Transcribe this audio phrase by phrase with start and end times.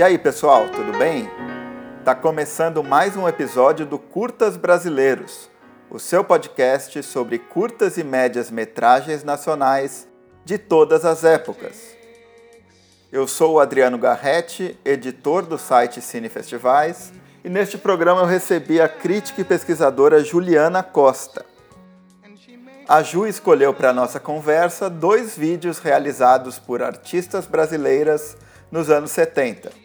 [0.00, 1.28] E aí, pessoal, tudo bem?
[2.06, 5.50] Tá começando mais um episódio do Curtas Brasileiros,
[5.90, 10.08] o seu podcast sobre curtas e médias metragens nacionais
[10.42, 11.94] de todas as épocas.
[13.12, 17.12] Eu sou o Adriano Garretti, editor do site Cine Festivais,
[17.44, 21.44] e neste programa eu recebi a crítica e pesquisadora Juliana Costa.
[22.88, 28.34] A Ju escolheu para nossa conversa dois vídeos realizados por artistas brasileiras
[28.72, 29.79] nos anos 70.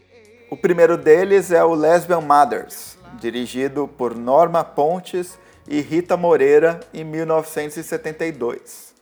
[0.49, 7.03] O primeiro deles é o Lesbian Mothers, dirigido por Norma Pontes e Rita Moreira em
[7.03, 8.93] 1972.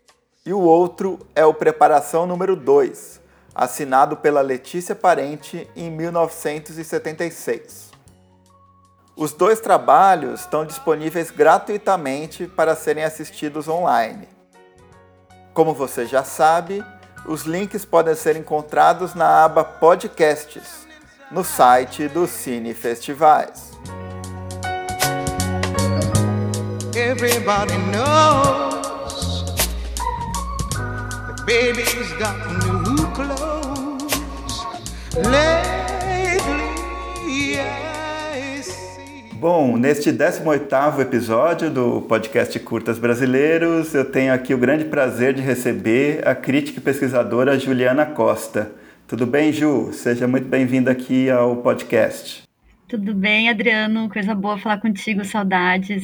[0.46, 3.20] E o outro é o Preparação número 2,
[3.54, 7.92] assinado pela Letícia Parente em 1976.
[9.16, 14.30] Os dois trabalhos estão disponíveis gratuitamente para serem assistidos online.
[15.54, 16.84] Como você já sabe,
[17.26, 20.83] os links podem ser encontrados na aba Podcasts,
[21.34, 23.74] no site do Cine Festivais.
[26.96, 29.44] Everybody knows
[31.28, 34.14] the baby's got new clothes
[35.16, 35.64] lately.
[39.34, 45.42] Bom, neste 18º episódio do podcast Curtas Brasileiros, eu tenho aqui o grande prazer de
[45.42, 48.83] receber a crítica e pesquisadora Juliana Costa.
[49.14, 49.94] Tudo bem, Ju?
[49.94, 52.42] Seja muito bem-vinda aqui ao podcast.
[52.88, 54.10] Tudo bem, Adriano?
[54.10, 56.04] Coisa boa falar contigo, saudades.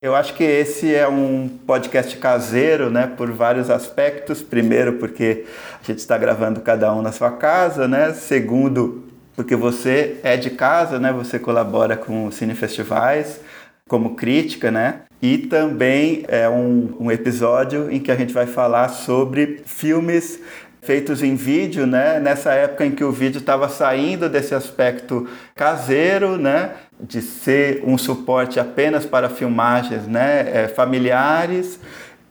[0.00, 4.44] Eu acho que esse é um podcast caseiro, né, por vários aspectos.
[4.44, 5.44] Primeiro, porque
[5.82, 8.12] a gente está gravando cada um na sua casa, né?
[8.12, 11.12] Segundo, porque você é de casa, né?
[11.12, 13.40] Você colabora com Cine Festivais
[13.88, 15.00] como crítica, né?
[15.20, 20.40] E também é um, um episódio em que a gente vai falar sobre filmes
[20.82, 22.18] feitos em vídeo, né?
[22.18, 26.72] Nessa época em que o vídeo estava saindo desse aspecto caseiro, né?
[26.98, 30.64] De ser um suporte apenas para filmagens, né?
[30.64, 31.78] É, familiares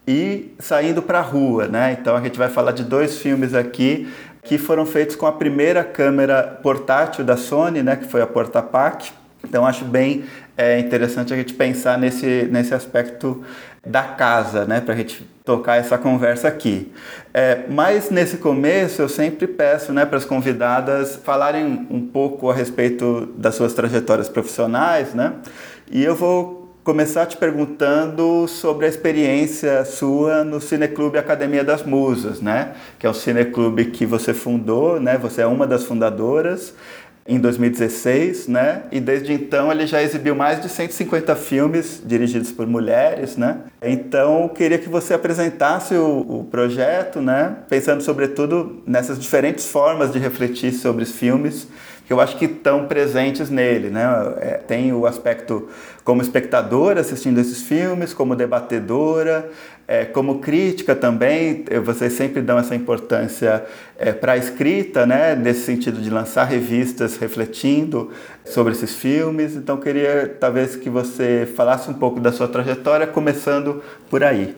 [0.07, 1.95] e saindo para a rua, né?
[1.99, 4.07] Então a gente vai falar de dois filmes aqui
[4.43, 9.11] que foram feitos com a primeira câmera portátil da Sony, né, que foi a Portapac.
[9.43, 10.25] Então acho bem
[10.57, 13.43] é, interessante a gente pensar nesse, nesse aspecto
[13.85, 16.91] da casa, né, para a gente tocar essa conversa aqui.
[17.33, 22.53] É, mas nesse começo eu sempre peço né, para as convidadas falarem um pouco a
[22.53, 25.33] respeito das suas trajetórias profissionais, né,
[25.89, 32.41] e eu vou começar te perguntando sobre a experiência sua no Cineclube Academia das Musas,
[32.41, 32.73] né?
[32.97, 35.15] Que é um cineclube que você fundou, né?
[35.17, 36.73] Você é uma das fundadoras
[37.27, 38.83] em 2016, né?
[38.91, 43.57] E desde então ele já exibiu mais de 150 filmes dirigidos por mulheres, né?
[43.81, 47.57] Então queria que você apresentasse o, o, projeto, né?
[47.69, 51.67] Pensando sobretudo nessas diferentes formas de refletir sobre os filmes
[52.09, 54.03] que eu acho que estão presentes nele, né?
[54.39, 55.69] É, tem o aspecto
[56.03, 59.47] como espectadora assistindo esses filmes, como debatedora,
[59.87, 61.63] é, como crítica também.
[61.85, 63.63] Vocês sempre dão essa importância
[63.95, 65.35] é, para a escrita, né?
[65.35, 68.09] Nesse sentido de lançar revistas refletindo
[68.43, 69.55] sobre esses filmes.
[69.55, 74.55] Então queria talvez que você falasse um pouco da sua trajetória, começando por aí.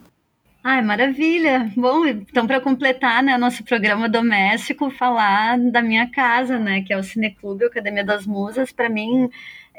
[0.63, 1.71] Ai, maravilha!
[1.75, 6.97] Bom, então para completar, né, nosso programa doméstico, falar da minha casa, né, que é
[6.97, 8.71] o Cineclube Academia das Musas.
[8.71, 9.27] Para mim,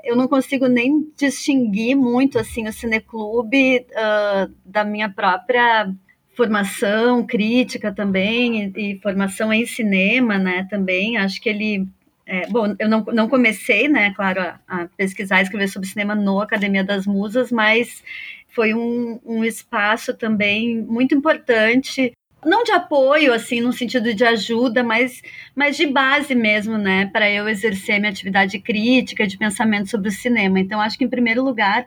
[0.03, 5.89] eu não consigo nem distinguir muito assim o Cineclube uh, da minha própria
[6.35, 11.17] formação crítica também e, e, formação em cinema, né, também.
[11.17, 11.87] Acho que ele
[12.27, 16.41] é, bom, eu não, não comecei, né, claro, a, a pesquisar escrever sobre cinema no
[16.41, 18.03] Academia das Musas, mas
[18.55, 22.13] foi um, um espaço também muito importante
[22.45, 25.23] não de apoio, assim, no sentido de ajuda, mas,
[25.55, 30.13] mas de base mesmo, né, para eu exercer minha atividade crítica, de pensamento sobre o
[30.13, 30.59] cinema.
[30.59, 31.87] Então, acho que, em primeiro lugar,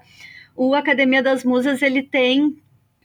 [0.56, 2.56] o Academia das Musas, ele tem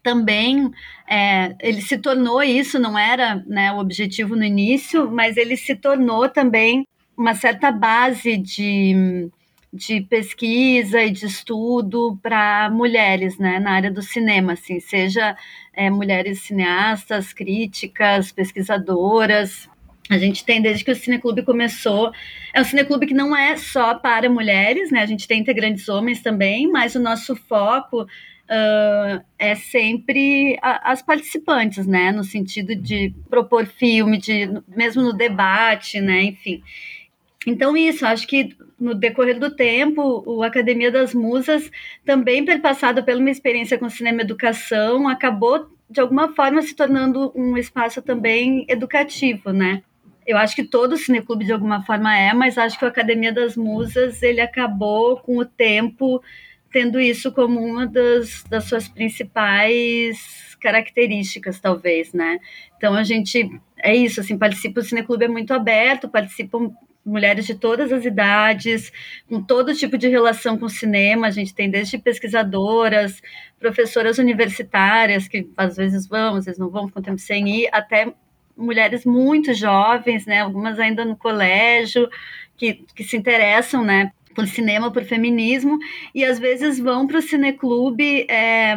[0.02, 0.70] também,
[1.08, 5.74] é, ele se tornou isso, não era né, o objetivo no início, mas ele se
[5.74, 6.86] tornou também
[7.16, 9.28] uma certa base de
[9.72, 15.37] de pesquisa e de estudo para mulheres, né, na área do cinema, assim, seja
[15.72, 19.69] é, mulheres cineastas, críticas, pesquisadoras.
[20.11, 22.12] A gente tem desde que o Cineclube começou,
[22.52, 25.02] é um cineclube que não é só para mulheres, né?
[25.02, 31.00] A gente tem integrantes homens também, mas o nosso foco uh, é sempre a, as
[31.00, 32.11] participantes, né?
[32.11, 36.25] No sentido de propor filme, de mesmo no debate, né?
[36.25, 36.61] Enfim.
[37.46, 41.70] Então, isso, acho que no decorrer do tempo, o Academia das Musas,
[42.04, 47.56] também perpassado pela uma experiência com cinema educação, acabou, de alguma forma, se tornando um
[47.56, 49.82] espaço também educativo, né?
[50.26, 53.56] eu acho que todo cineclube de alguma forma é, mas acho que o Academia das
[53.56, 56.22] Musas ele acabou com o tempo
[56.70, 62.38] tendo isso como uma das, das suas principais características, talvez, né?
[62.76, 66.70] Então a gente é isso, assim, participa o cineclube é muito aberto, participam
[67.05, 68.93] mulheres de todas as idades,
[69.29, 71.26] com todo tipo de relação com o cinema.
[71.26, 73.20] A gente tem desde pesquisadoras,
[73.58, 78.12] professoras universitárias, que às vezes vão, às vezes não vão, ficam tempo sem ir, até
[78.56, 82.08] mulheres muito jovens, né, algumas ainda no colégio,
[82.56, 85.79] que, que se interessam, né, por cinema, por feminismo,
[86.14, 88.76] e às vezes vão para o cineclube é,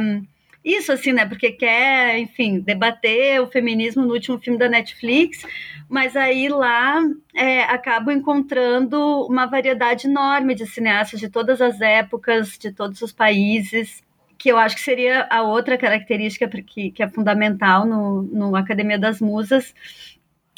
[0.63, 1.25] isso, assim, né?
[1.25, 5.45] Porque quer, enfim, debater o feminismo no último filme da Netflix,
[5.89, 7.01] mas aí lá
[7.35, 13.11] é, acabo encontrando uma variedade enorme de cineastas de todas as épocas, de todos os
[13.11, 14.01] países,
[14.37, 18.97] que eu acho que seria a outra característica que, que é fundamental no, no Academia
[18.97, 19.73] das Musas,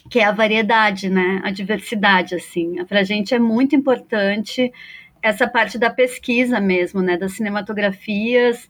[0.10, 1.42] que é a variedade, né?
[1.44, 2.84] A diversidade, assim.
[2.86, 4.72] Para a gente é muito importante
[5.22, 7.18] essa parte da pesquisa mesmo, né?
[7.18, 8.70] Das cinematografias,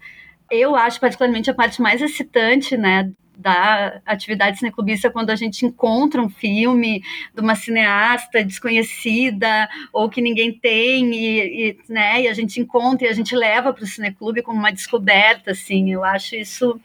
[0.51, 6.21] eu acho particularmente a parte mais excitante, né, da atividade cineclubista quando a gente encontra
[6.21, 7.03] um filme
[7.33, 13.07] de uma cineasta desconhecida ou que ninguém tem e, e né, e a gente encontra
[13.07, 16.79] e a gente leva para o cineclube como uma descoberta, assim, eu acho isso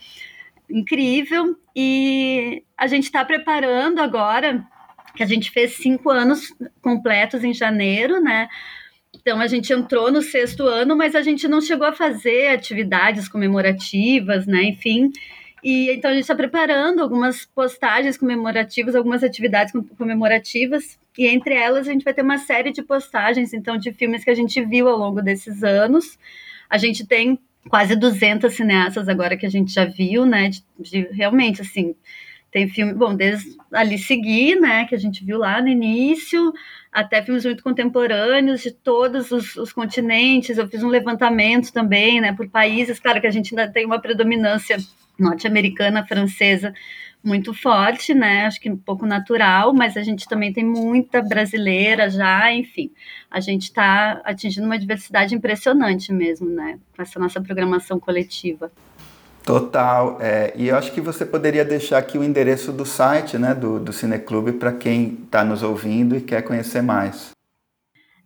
[0.68, 1.56] incrível.
[1.74, 4.64] E a gente está preparando agora
[5.14, 8.48] que a gente fez cinco anos completos em janeiro, né,
[9.30, 13.28] então a gente entrou no sexto ano, mas a gente não chegou a fazer atividades
[13.28, 14.64] comemorativas, né?
[14.64, 15.12] Enfim.
[15.62, 21.86] E então a gente está preparando algumas postagens comemorativas, algumas atividades comemorativas, e entre elas
[21.86, 24.88] a gente vai ter uma série de postagens, então, de filmes que a gente viu
[24.88, 26.18] ao longo desses anos.
[26.68, 27.38] A gente tem
[27.68, 30.48] quase 200 cineastas agora que a gente já viu, né?
[30.48, 31.94] De, de realmente, assim,
[32.50, 36.52] tem filme, bom, desde ali seguir, né, que a gente viu lá no início,
[36.90, 40.58] até filmes muito contemporâneos de todos os, os, continentes.
[40.58, 42.98] Eu fiz um levantamento também, né, por países.
[42.98, 44.76] Claro que a gente ainda tem uma predominância
[45.18, 46.74] norte-americana, francesa
[47.22, 48.46] muito forte, né?
[48.46, 52.90] Acho que um pouco natural, mas a gente também tem muita brasileira já, enfim.
[53.30, 56.78] A gente está atingindo uma diversidade impressionante mesmo, né?
[56.96, 58.72] Com essa nossa programação coletiva.
[59.44, 60.18] Total.
[60.20, 63.80] É, e eu acho que você poderia deixar aqui o endereço do site né, do,
[63.80, 67.30] do Cineclube para quem está nos ouvindo e quer conhecer mais.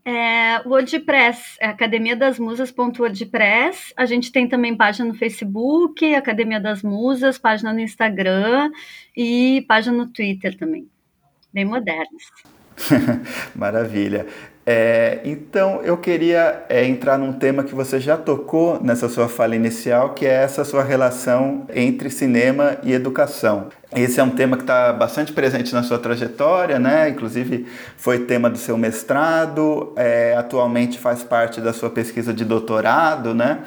[0.07, 3.95] É, WordPress, é academiadasmusas.wordpress.
[3.97, 8.71] A gente tem também página no Facebook, Academia das Musas, página no Instagram
[9.17, 10.87] e página no Twitter também.
[11.51, 12.25] Bem modernas.
[13.57, 14.27] Maravilha.
[14.67, 19.55] É, então eu queria é, entrar num tema que você já tocou nessa sua fala
[19.55, 23.69] inicial, que é essa sua relação entre cinema e educação.
[23.95, 27.11] Esse é um tema que está bastante presente na sua trajetória, né?
[27.11, 27.67] Inclusive
[27.97, 33.61] foi tema do seu mestrado, é, atualmente faz parte da sua pesquisa de doutorado, né?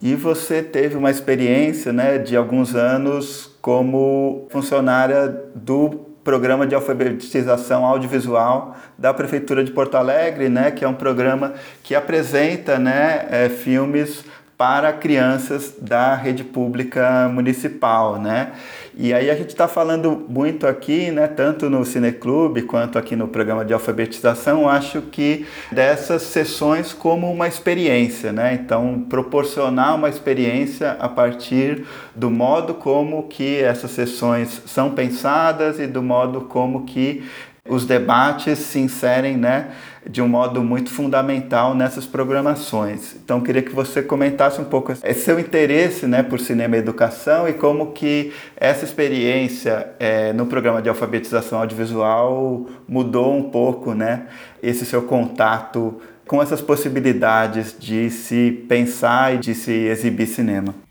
[0.00, 7.86] E você teve uma experiência, né, de alguns anos como funcionária do programa de alfabetização
[7.86, 13.48] audiovisual da Prefeitura de Porto Alegre, né, que é um programa que apresenta né, é,
[13.48, 14.24] filmes
[14.56, 18.52] para crianças da rede pública municipal, né?
[18.98, 23.28] E aí a gente está falando muito aqui, né, tanto no Cineclube quanto aqui no
[23.28, 28.54] programa de alfabetização, acho que dessas sessões como uma experiência, né?
[28.54, 31.84] Então, proporcionar uma experiência a partir
[32.14, 37.22] do modo como que essas sessões são pensadas e do modo como que
[37.68, 39.68] os debates se inserem, né,
[40.08, 43.16] de um modo muito fundamental nessas programações.
[43.16, 47.48] Então, queria que você comentasse um pouco esse seu interesse né, por cinema e educação
[47.48, 54.26] e como que essa experiência é, no programa de alfabetização audiovisual mudou um pouco né,
[54.62, 60.85] esse seu contato com essas possibilidades de se pensar e de se exibir cinema.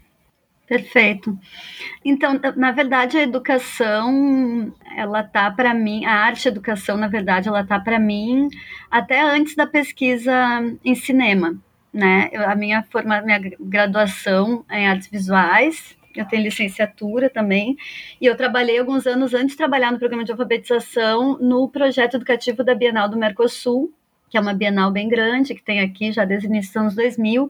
[0.68, 1.38] Perfeito.
[2.04, 7.64] Então, na verdade, a educação, ela tá para mim, a arte educação, na verdade, ela
[7.64, 8.50] tá para mim
[8.90, 10.34] até antes da pesquisa
[10.84, 11.56] em cinema,
[11.94, 12.30] né?
[12.32, 17.78] Eu, a minha forma, minha graduação é em artes visuais, eu tenho licenciatura também,
[18.20, 22.64] e eu trabalhei alguns anos antes de trabalhar no programa de alfabetização no projeto educativo
[22.64, 23.94] da Bienal do Mercosul,
[24.32, 26.96] que é uma bienal bem grande, que tem aqui já desde o início dos anos
[26.96, 27.48] 2000,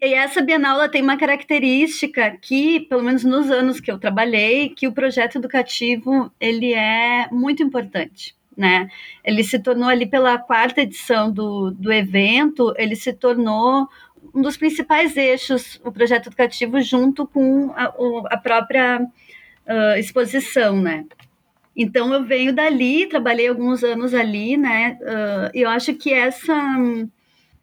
[0.00, 4.86] e essa Bienal tem uma característica que, pelo menos nos anos que eu trabalhei, que
[4.86, 8.36] o projeto educativo ele é muito importante.
[8.56, 8.88] Né?
[9.22, 13.86] Ele se tornou ali pela quarta edição do, do evento, ele se tornou
[14.34, 17.92] um dos principais eixos, o projeto educativo, junto com a,
[18.30, 21.04] a própria uh, exposição, né?
[21.76, 24.98] Então eu venho dali, trabalhei alguns anos ali, né?
[25.00, 26.54] Uh, eu acho que essa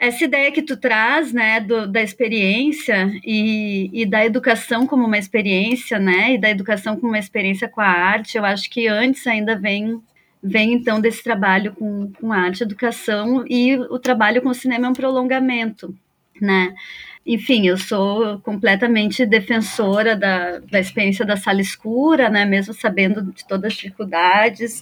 [0.03, 5.17] essa ideia que tu traz, né, do, da experiência e, e, da educação como uma
[5.17, 9.25] experiência, né, e da educação como uma experiência com a arte, eu acho que antes
[9.25, 10.01] ainda vem
[10.45, 14.89] vem então desse trabalho com, com arte, educação e o trabalho com o cinema é
[14.89, 15.95] um prolongamento,
[16.41, 16.73] né?
[17.25, 22.43] Enfim, eu sou completamente defensora da, da experiência da sala escura, né?
[22.43, 24.81] Mesmo sabendo de todas as dificuldades,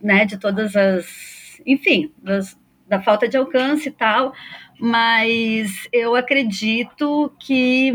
[0.00, 0.24] né?
[0.24, 2.56] De todas as, enfim, das,
[2.90, 4.34] da falta de alcance e tal,
[4.78, 7.92] mas eu acredito que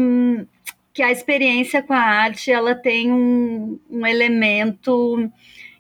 [0.93, 5.29] que a experiência com a arte ela tem um, um elemento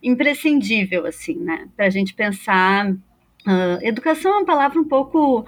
[0.03, 1.69] imprescindível assim, né?
[1.73, 5.45] Para a gente pensar, uh, educação é uma palavra um pouco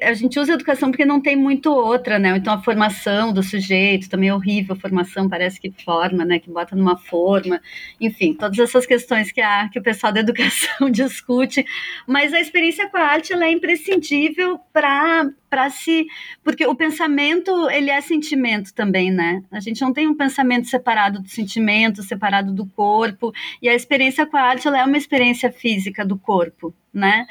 [0.00, 2.36] a gente usa educação porque não tem muito outra, né?
[2.36, 6.38] Então a formação do sujeito também é horrível, a formação parece que forma, né?
[6.38, 7.60] Que bota numa forma,
[8.00, 11.66] enfim, todas essas questões que, a, que o pessoal da educação discute,
[12.06, 16.06] mas a experiência com a arte ela é imprescindível para para se
[16.42, 19.42] porque o pensamento ele é sentimento também né?
[19.50, 23.32] A gente não tem um pensamento separado do sentimento separado do corpo.
[23.62, 27.26] E a experiência com a arte ela é uma experiência física do corpo né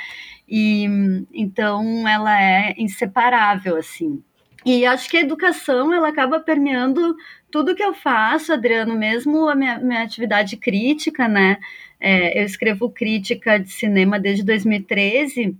[0.47, 0.85] e
[1.33, 4.23] então ela é inseparável assim.
[4.65, 7.15] E acho que a educação ela acaba permeando
[7.51, 11.57] tudo que eu faço, Adriano, mesmo a minha, minha atividade crítica, né?
[11.99, 15.55] É, eu escrevo crítica de cinema desde 2013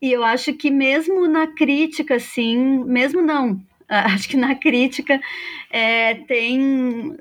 [0.00, 5.20] e eu acho que mesmo na crítica, assim, mesmo não, acho que na crítica
[5.70, 7.16] é, tem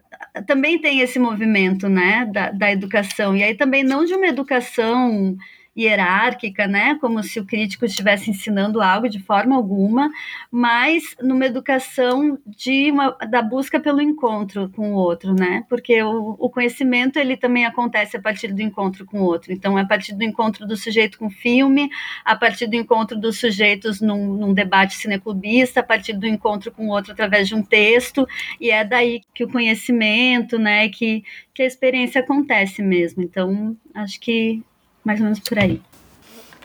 [0.45, 5.37] também tem esse movimento, né, da, da educação e aí também não de uma educação
[5.77, 10.09] hierárquica, né, como se o crítico estivesse ensinando algo de forma alguma,
[10.49, 16.35] mas numa educação de uma, da busca pelo encontro com o outro, né, porque o,
[16.39, 19.85] o conhecimento ele também acontece a partir do encontro com o outro, então é a
[19.85, 21.89] partir do encontro do sujeito com o filme,
[22.23, 26.87] a partir do encontro dos sujeitos num, num debate cineclubista, a partir do encontro com
[26.87, 28.25] o outro através de um texto,
[28.61, 31.21] e é daí que o conhecimento, né, que,
[31.53, 34.63] que a experiência acontece mesmo, então acho que
[35.05, 35.81] mais ou menos por aí.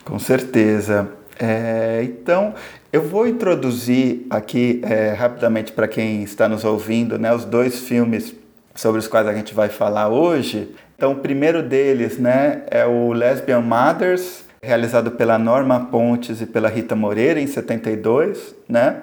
[0.03, 1.09] Com certeza.
[1.39, 2.53] É, então,
[2.91, 8.33] eu vou introduzir aqui é, rapidamente para quem está nos ouvindo né, os dois filmes
[8.75, 10.75] sobre os quais a gente vai falar hoje.
[10.95, 16.69] Então, o primeiro deles né, é o Lesbian Mothers, realizado pela Norma Pontes e pela
[16.69, 18.97] Rita Moreira em 72, né?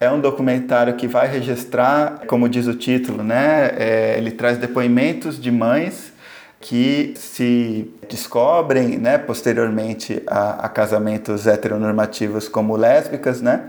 [0.00, 3.72] É um documentário que vai registrar, como diz o título, né?
[3.78, 6.12] É, ele traz depoimentos de mães
[6.60, 13.68] que se descobrem né, posteriormente a, a, casamentos heteronormativos como lésbicas né,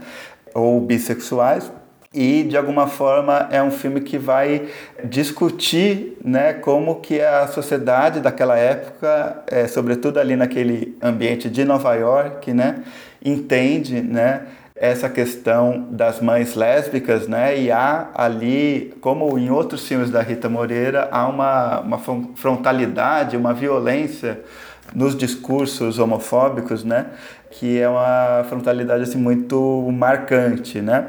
[0.54, 1.72] ou bissexuais.
[2.12, 4.68] E de alguma forma é um filme que vai
[5.04, 11.94] discutir né, como que a sociedade daquela época, é, sobretudo ali naquele ambiente de Nova
[11.94, 12.84] York, né,
[13.24, 14.42] entende né,
[14.80, 17.60] essa questão das mães lésbicas, né?
[17.60, 22.00] E há ali, como em outros filmes da Rita Moreira, há uma, uma
[22.36, 24.40] frontalidade, uma violência
[24.96, 27.08] nos discursos homofóbicos, né?
[27.52, 31.08] Que é uma frontalidade assim muito marcante, né?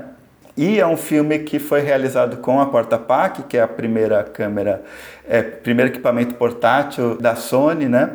[0.57, 4.25] E é um filme que foi realizado com a Porta Pac, que é a primeira
[4.25, 4.83] câmera,
[5.29, 8.11] é, primeiro equipamento portátil da Sony, né?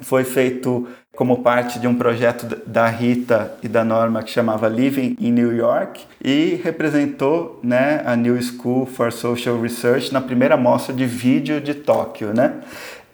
[0.00, 0.86] Foi feito
[1.16, 5.56] como parte de um projeto da Rita e da Norma que chamava Living in New
[5.56, 11.58] York e representou né, a New School for Social Research na primeira mostra de vídeo
[11.58, 12.34] de Tóquio.
[12.34, 12.60] Né?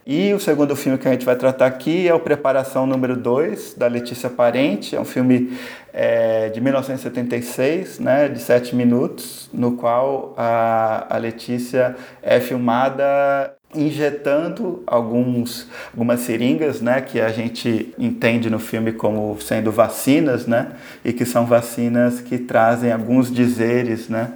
[0.04, 3.74] E o segundo filme que a gente vai tratar aqui é o Preparação número 2,
[3.74, 4.96] da Letícia Parente.
[4.96, 5.56] É um filme
[5.92, 14.82] é, de 1976, né, de sete minutos, no qual a, a Letícia é filmada injetando
[14.86, 20.72] alguns, algumas seringas, né, que a gente entende no filme como sendo vacinas, né,
[21.04, 24.32] e que são vacinas que trazem alguns dizeres, né,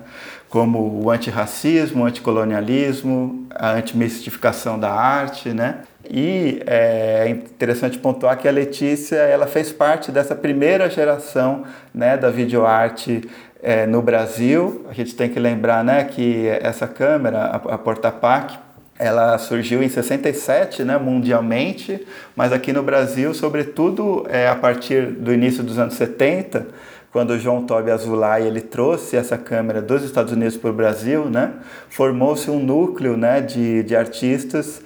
[0.49, 8.47] como o antirracismo, o anticolonialismo, a antimistificação da arte, né, e é interessante pontuar que
[8.47, 13.29] a Letícia ela fez parte dessa primeira geração né, da videoarte
[13.61, 14.87] é, no Brasil.
[14.89, 18.57] A gente tem que lembrar né, que essa câmera, a, a Portapac,
[18.99, 25.33] ela surgiu em 67, né, mundialmente, mas aqui no Brasil, sobretudo é, a partir do
[25.33, 26.67] início dos anos 70,
[27.13, 31.27] quando o João Tobi Azulay ele trouxe essa câmera dos Estados Unidos para o Brasil,
[31.27, 31.53] né,
[31.89, 34.83] formou-se um núcleo né, de, de artistas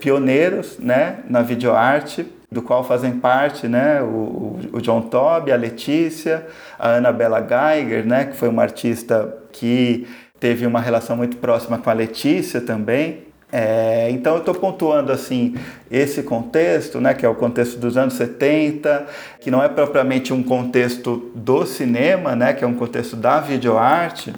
[0.00, 6.46] pioneiros né, na videoarte, do qual fazem parte né, o, o John Toby, a Letícia,
[6.78, 10.06] a Annabella Geiger, né, que foi uma artista que
[10.38, 13.25] teve uma relação muito próxima com a Letícia também,
[13.58, 15.54] É, então eu estou pontuando assim
[15.90, 19.06] esse contexto, né, que é o contexto dos anos 70,
[19.40, 24.34] que não é propriamente um contexto do cinema, né, que é um contexto da videoarte,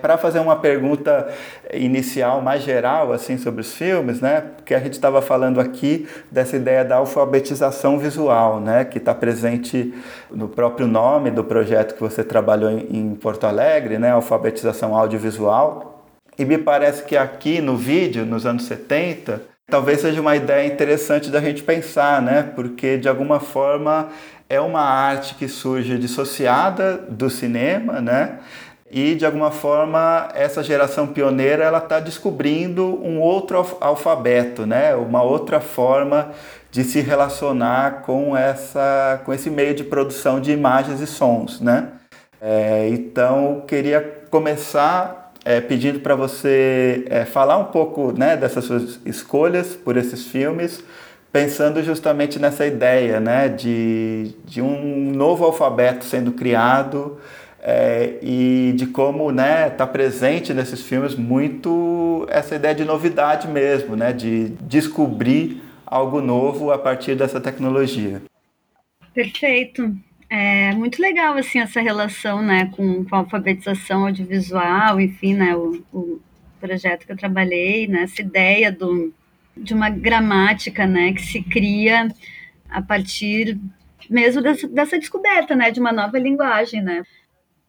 [0.00, 1.28] para fazer uma pergunta
[1.74, 4.40] inicial mais geral assim sobre os filmes, né?
[4.56, 8.84] Porque a gente estava falando aqui dessa ideia da alfabetização visual, né?
[8.84, 9.92] Que está presente
[10.30, 14.10] no próprio nome do projeto que você trabalhou em Porto Alegre, né?
[14.12, 15.89] Alfabetização audiovisual.
[16.40, 21.28] E me parece que aqui no vídeo, nos anos 70, talvez seja uma ideia interessante
[21.28, 22.50] da gente pensar, né?
[22.56, 24.08] Porque de alguma forma
[24.48, 28.38] é uma arte que surge dissociada do cinema, né?
[28.90, 34.96] e de alguma forma essa geração pioneira ela está descobrindo um outro alfabeto, né?
[34.96, 36.32] Uma outra forma
[36.70, 41.88] de se relacionar com essa com esse meio de produção de imagens e sons, né?
[42.40, 45.19] É, então queria começar
[45.50, 50.82] é, pedindo para você é, falar um pouco né, dessas suas escolhas por esses filmes,
[51.32, 57.18] pensando justamente nessa ideia né, de, de um novo alfabeto sendo criado
[57.60, 63.94] é, e de como né tá presente nesses filmes muito essa ideia de novidade mesmo
[63.94, 68.22] né de descobrir algo novo a partir dessa tecnologia.
[69.12, 69.94] Perfeito
[70.30, 75.84] é muito legal assim essa relação né com, com a alfabetização audiovisual enfim né o,
[75.92, 76.20] o
[76.60, 79.12] projeto que eu trabalhei né essa ideia do
[79.56, 82.08] de uma gramática né que se cria
[82.70, 83.58] a partir
[84.08, 87.02] mesmo dessa, dessa descoberta né de uma nova linguagem né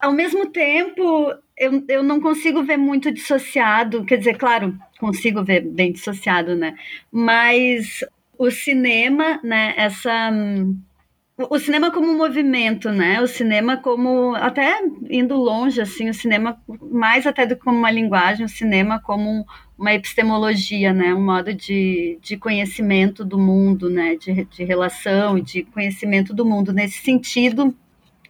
[0.02, 5.60] ao mesmo tempo, eu, eu não consigo ver muito dissociado, quer dizer, claro, consigo ver
[5.60, 6.74] bem dissociado, né?
[7.10, 8.04] Mas
[8.36, 10.32] o cinema, né, essa
[11.50, 13.20] o cinema como movimento, né?
[13.20, 14.80] O cinema como até
[15.10, 19.46] indo longe assim, o cinema mais até do que como uma linguagem, o cinema como
[19.78, 21.14] uma epistemologia, né?
[21.14, 24.16] Um modo de, de conhecimento do mundo, né?
[24.16, 26.72] De, de relação de conhecimento do mundo.
[26.72, 27.74] Nesse sentido,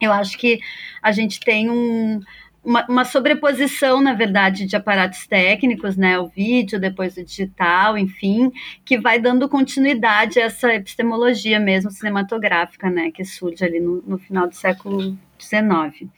[0.00, 0.60] eu acho que
[1.00, 2.20] a gente tem um,
[2.64, 6.18] uma, uma, sobreposição, na verdade, de aparatos técnicos, né?
[6.18, 8.52] O vídeo, depois o digital, enfim,
[8.84, 13.10] que vai dando continuidade a essa epistemologia mesmo cinematográfica, né?
[13.10, 16.08] Que surge ali no, no final do século XIX.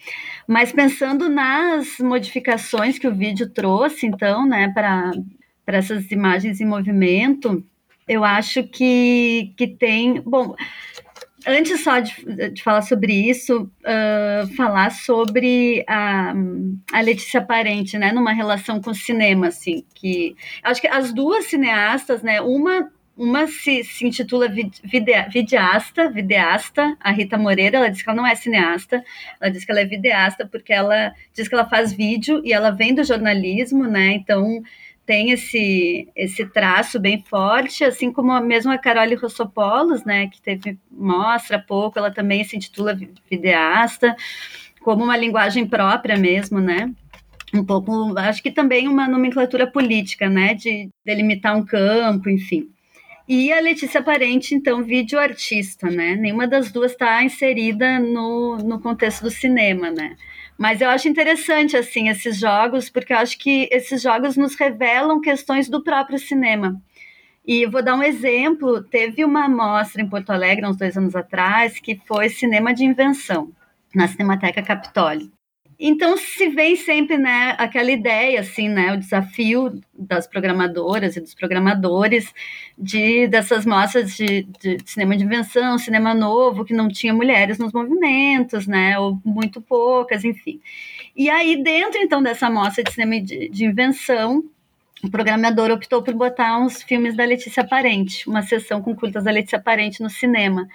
[0.46, 5.12] Mas pensando nas modificações que o vídeo trouxe, então, né, para
[5.66, 7.64] essas imagens em movimento,
[8.06, 10.20] eu acho que, que tem.
[10.20, 10.54] Bom
[11.46, 16.32] antes só de, de, falar sobre isso, uh, falar sobre a,
[16.92, 21.46] a Letícia Parente, né, numa relação com o cinema, assim, que acho que as duas
[21.46, 28.02] cineastas, né, uma uma se, se intitula videa, videasta, videasta, a Rita Moreira, ela diz
[28.02, 29.04] que ela não é cineasta,
[29.40, 32.70] ela diz que ela é videasta porque ela diz que ela faz vídeo e ela
[32.70, 34.60] vem do jornalismo, né, então
[35.06, 40.78] tem esse, esse traço bem forte, assim como a mesma Carole Rossopolos, né, que teve
[40.90, 42.98] mostra pouco, ela também se intitula
[43.30, 44.16] videasta,
[44.80, 46.90] como uma linguagem própria mesmo, né?
[47.52, 52.68] Um pouco, acho que também uma nomenclatura política, né, de delimitar um campo, enfim.
[53.26, 56.14] E a Letícia Parente, então, vídeo artista, né?
[56.14, 60.14] Nenhuma das duas está inserida no, no contexto do cinema, né?
[60.56, 65.20] Mas eu acho interessante, assim, esses jogos, porque eu acho que esses jogos nos revelam
[65.20, 66.80] questões do próprio cinema.
[67.46, 71.78] E vou dar um exemplo: teve uma mostra em Porto Alegre, uns dois anos atrás,
[71.78, 73.50] que foi Cinema de Invenção,
[73.94, 75.30] na Cinemateca Capitólio.
[75.86, 81.34] Então se vem sempre, né, aquela ideia, assim, né, o desafio das programadoras e dos
[81.34, 82.32] programadores
[82.78, 87.70] de dessas mostras de, de, cinema de invenção, cinema novo, que não tinha mulheres nos
[87.70, 90.58] movimentos, né, ou muito poucas, enfim.
[91.14, 94.42] E aí dentro então dessa mostra de cinema de, de invenção,
[95.02, 99.30] o programador optou por botar uns filmes da Letícia Parente, uma sessão com curtas da
[99.30, 100.66] Letícia Parente no cinema.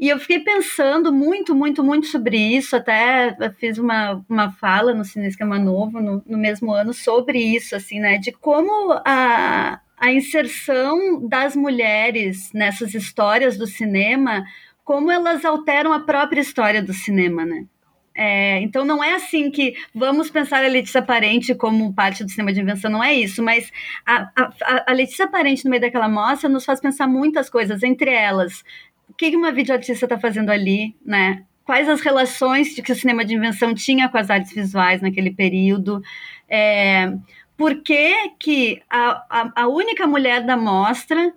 [0.00, 2.74] E eu fiquei pensando muito, muito, muito sobre isso.
[2.74, 8.00] Até fiz uma, uma fala no Cinescama Novo no, no mesmo ano sobre isso, assim,
[8.00, 8.16] né?
[8.16, 14.42] De como a, a inserção das mulheres nessas histórias do cinema,
[14.82, 17.66] como elas alteram a própria história do cinema, né?
[18.12, 22.52] É, então não é assim que vamos pensar a Letícia Parente como parte do cinema
[22.52, 23.70] de invenção, não é isso, mas
[24.04, 28.10] a, a, a Letícia Parente no meio daquela mostra nos faz pensar muitas coisas, entre
[28.10, 28.64] elas
[29.10, 31.44] o que uma videoartista está fazendo ali, né?
[31.64, 36.00] Quais as relações que o cinema de invenção tinha com as artes visuais naquele período?
[36.48, 37.12] É,
[37.56, 41.34] por que, que a, a, a única mulher da mostra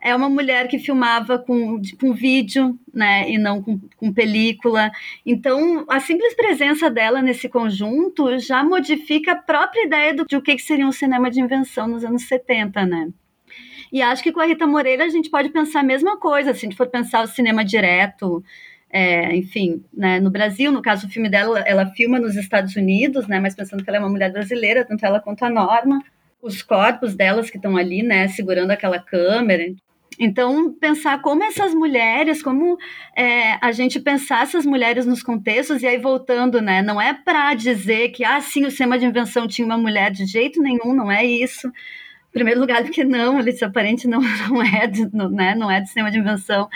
[0.00, 4.90] é uma mulher que filmava com, com vídeo, né, e não com, com, película.
[5.24, 10.42] Então, a simples presença dela nesse conjunto já modifica a própria ideia do, de o
[10.42, 13.08] que seria um cinema de invenção nos anos 70, né?
[13.94, 16.58] E acho que com a Rita Moreira a gente pode pensar a mesma coisa, se
[16.58, 18.42] a gente for pensar o cinema direto,
[18.90, 23.28] é, enfim, né, no Brasil, no caso o filme dela, ela filma nos Estados Unidos,
[23.28, 26.02] né, mas pensando que ela é uma mulher brasileira, tanto ela quanto a Norma,
[26.42, 29.72] os corpos delas que estão ali, né, segurando aquela câmera.
[30.18, 32.76] Então, pensar como essas mulheres, como
[33.16, 36.82] é, a gente pensar essas mulheres nos contextos, e aí voltando, né?
[36.82, 40.24] Não é para dizer que, ah, sim, o cinema de invenção tinha uma mulher de
[40.26, 41.70] jeito nenhum, não é isso.
[42.34, 44.20] Primeiro lugar, porque não, Alice Aparente não,
[44.50, 46.68] não, é de, não, né, não é de cinema de invenção.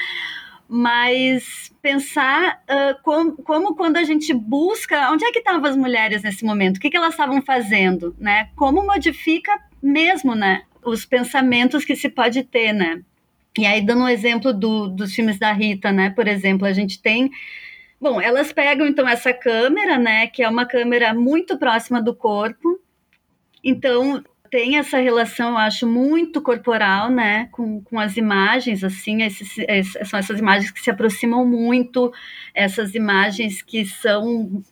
[0.68, 6.22] Mas pensar uh, como, como, quando a gente busca, onde é que estavam as mulheres
[6.22, 6.76] nesse momento?
[6.76, 8.50] O que, que elas estavam fazendo, né?
[8.54, 9.50] Como modifica
[9.82, 10.62] mesmo, né?
[10.84, 13.02] Os pensamentos que se pode ter, né?
[13.58, 16.10] E aí, dando um exemplo do, dos filmes da Rita, né?
[16.10, 17.32] Por exemplo, a gente tem.
[18.00, 20.28] Bom, elas pegam então essa câmera, né?
[20.28, 22.78] Que é uma câmera muito próxima do corpo.
[23.64, 27.48] Então, tem essa relação, acho, muito corporal, né?
[27.52, 29.22] Com, com as imagens, assim.
[29.22, 29.54] Esses,
[30.08, 32.12] são essas imagens que se aproximam muito,
[32.54, 34.62] essas imagens que são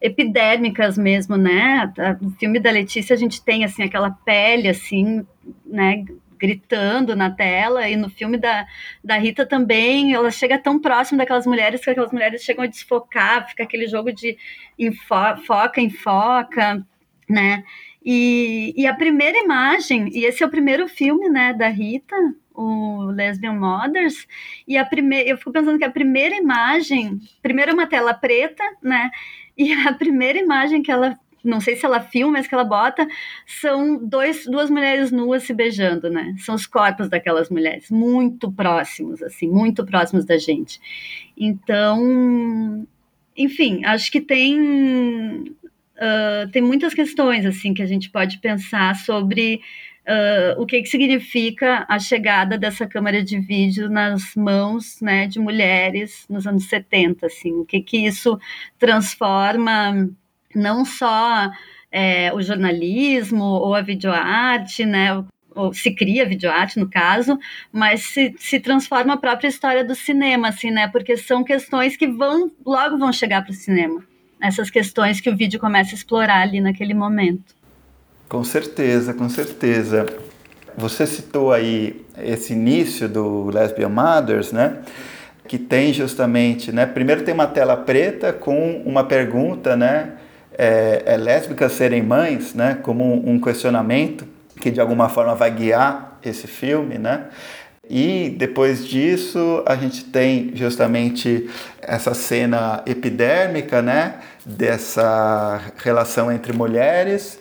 [0.00, 1.92] epidérmicas mesmo, né?
[2.20, 5.26] No filme da Letícia a gente tem assim aquela pele assim,
[5.64, 6.04] né,
[6.38, 8.66] gritando na tela, e no filme da,
[9.02, 13.48] da Rita também, ela chega tão próximo daquelas mulheres que aquelas mulheres chegam a desfocar,
[13.48, 14.36] fica aquele jogo de
[14.78, 15.14] enfo,
[15.46, 16.84] foca em foca,
[17.28, 17.64] né?
[18.08, 22.14] E, e a primeira imagem, e esse é o primeiro filme, né, da Rita,
[22.54, 24.28] o Lesbian Mothers,
[24.66, 28.62] e a primeira, eu fico pensando que a primeira imagem, primeiro é uma tela preta,
[28.80, 29.10] né,
[29.58, 33.06] e a primeira imagem que ela não sei se ela filma, mas que ela bota,
[33.46, 36.34] são dois, duas mulheres nuas se beijando, né?
[36.38, 40.80] São os corpos daquelas mulheres, muito próximos, assim, muito próximos da gente.
[41.36, 42.84] Então,
[43.36, 45.56] enfim, acho que tem,
[46.52, 49.60] tem muitas questões, assim, que a gente pode pensar sobre
[50.06, 55.38] uh, o que, que significa a chegada dessa câmera de vídeo nas mãos, né, de
[55.38, 58.38] mulheres nos anos 70, assim, o que que isso
[58.78, 60.08] transforma
[60.54, 61.50] não só
[61.90, 65.22] é, o jornalismo ou a videoarte, né,
[65.54, 67.38] ou se cria videoarte no caso,
[67.72, 72.06] mas se, se transforma a própria história do cinema, assim, né, porque são questões que
[72.06, 74.04] vão, logo vão chegar para o cinema,
[74.42, 77.54] essas questões que o vídeo começa a explorar ali naquele momento.
[78.28, 80.06] Com certeza, com certeza.
[80.76, 84.78] Você citou aí esse início do Lesbian Mothers, né?
[85.48, 86.86] Que tem justamente, né?
[86.86, 90.14] Primeiro tem uma tela preta com uma pergunta, né?
[90.56, 94.26] é, é, lésbicas serem mães, né, como um, questionamento
[94.60, 97.26] que de alguma forma vai guiar esse filme, né?
[97.88, 101.48] E depois disso a gente tem justamente
[101.80, 107.38] essa cena epidérmica, né, dessa relação entre mulheres.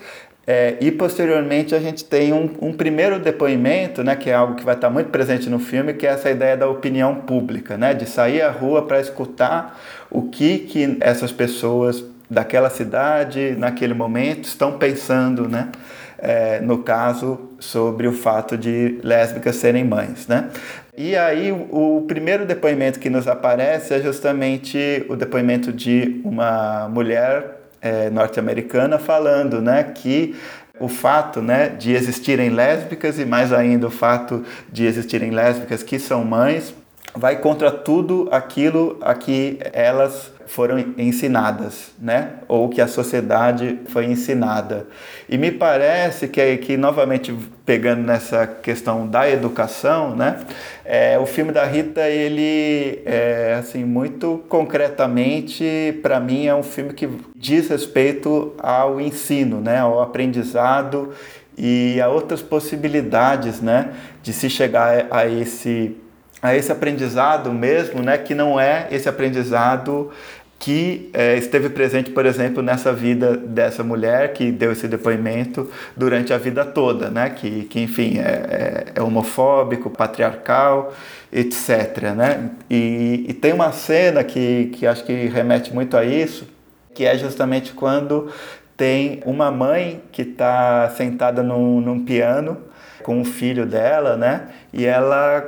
[0.47, 4.63] É, e posteriormente a gente tem um, um, primeiro depoimento, né, que é algo que
[4.63, 8.05] vai estar muito presente no filme, que é essa ideia da opinião pública, né, de
[8.05, 9.81] sair à rua para escutar
[10.11, 15.69] o que, que essas pessoas daquela cidade, naquele momento, estão pensando, né?
[16.17, 20.49] É, no caso, sobre o fato de lésbicas serem mães, né?
[20.97, 27.63] E aí, o, primeiro depoimento que nos aparece é justamente o depoimento de uma mulher
[27.81, 30.35] é, norte-americana falando, né, que
[30.79, 35.99] o fato né, de existirem lésbicas e mais ainda o fato de existirem lésbicas que
[35.99, 36.73] são mães
[37.15, 42.33] vai contra tudo aquilo a que elas foram ensinadas, né?
[42.47, 44.87] Ou que a sociedade foi ensinada.
[45.27, 50.37] E me parece que, que novamente pegando nessa questão da educação, né?
[50.83, 56.93] É, o filme da Rita, ele, é, assim, muito concretamente, para mim, é um filme
[56.93, 59.79] que diz respeito ao ensino, né?
[59.79, 61.11] Ao aprendizado
[61.57, 63.89] e a outras possibilidades, né?
[64.21, 65.97] De se chegar a esse
[66.45, 70.11] a esse aprendizado mesmo, né, que não é esse aprendizado
[70.57, 76.33] que é, esteve presente, por exemplo, nessa vida dessa mulher que deu esse depoimento durante
[76.33, 77.29] a vida toda, né?
[77.29, 80.93] Que, que enfim, é, é, é homofóbico, patriarcal,
[81.31, 82.13] etc.
[82.15, 82.49] Né?
[82.69, 86.47] E, e, tem uma cena que, que acho que remete muito a isso,
[86.93, 88.31] que é justamente quando
[88.77, 92.57] tem uma mãe que está sentada num, num piano
[93.03, 94.47] com o filho dela, né?
[94.73, 95.45] E ela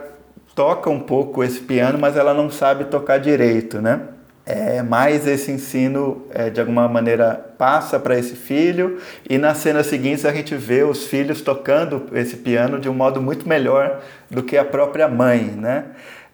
[0.57, 4.01] toca um pouco esse piano, mas ela não sabe tocar direito, né?
[4.43, 8.97] É, mas esse ensino, é, de alguma maneira, passa para esse filho,
[9.29, 13.21] e nas cenas seguintes a gente vê os filhos tocando esse piano de um modo
[13.21, 15.85] muito melhor do que a própria mãe, né?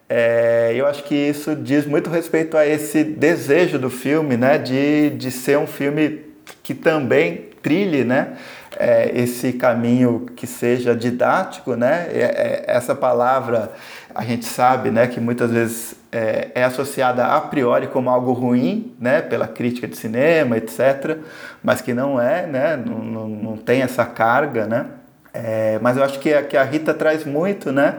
[0.07, 4.57] É, eu acho que isso diz muito respeito a esse desejo do filme, né?
[4.57, 6.21] De, de ser um filme
[6.61, 8.37] que também trilhe, né?
[8.77, 12.07] é, esse caminho que seja didático, né?
[12.11, 13.71] É, é, essa palavra
[14.15, 18.93] a gente sabe, né, que muitas vezes é, é, associada a priori como algo ruim,
[18.99, 21.17] né, pela crítica de cinema, etc.,
[21.63, 24.85] mas que não é, né, não, não, não tem essa carga, né.
[25.33, 27.95] É, mas eu acho que a, que a Rita traz muito, né,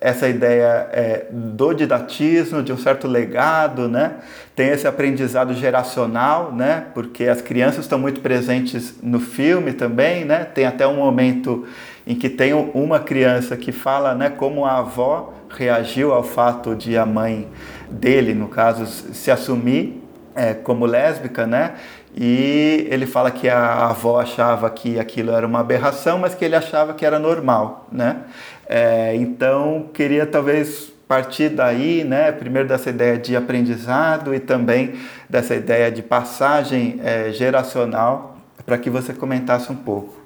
[0.00, 4.16] essa ideia é, do didatismo, de um certo legado, né?
[4.54, 6.88] Tem esse aprendizado geracional, né?
[6.92, 10.44] Porque as crianças estão muito presentes no filme também, né?
[10.44, 11.66] Tem até um momento
[12.06, 16.96] em que tem uma criança que fala, né, como a avó reagiu ao fato de
[16.96, 17.48] a mãe
[17.90, 20.02] dele, no caso, se assumir
[20.34, 21.74] é, como lésbica, né?
[22.16, 26.54] E ele fala que a avó achava que aquilo era uma aberração, mas que ele
[26.54, 28.18] achava que era normal, né?
[28.66, 32.32] É, então, queria talvez partir daí, né?
[32.32, 34.94] Primeiro dessa ideia de aprendizado e também
[35.28, 40.22] dessa ideia de passagem é, geracional, para que você comentasse um pouco.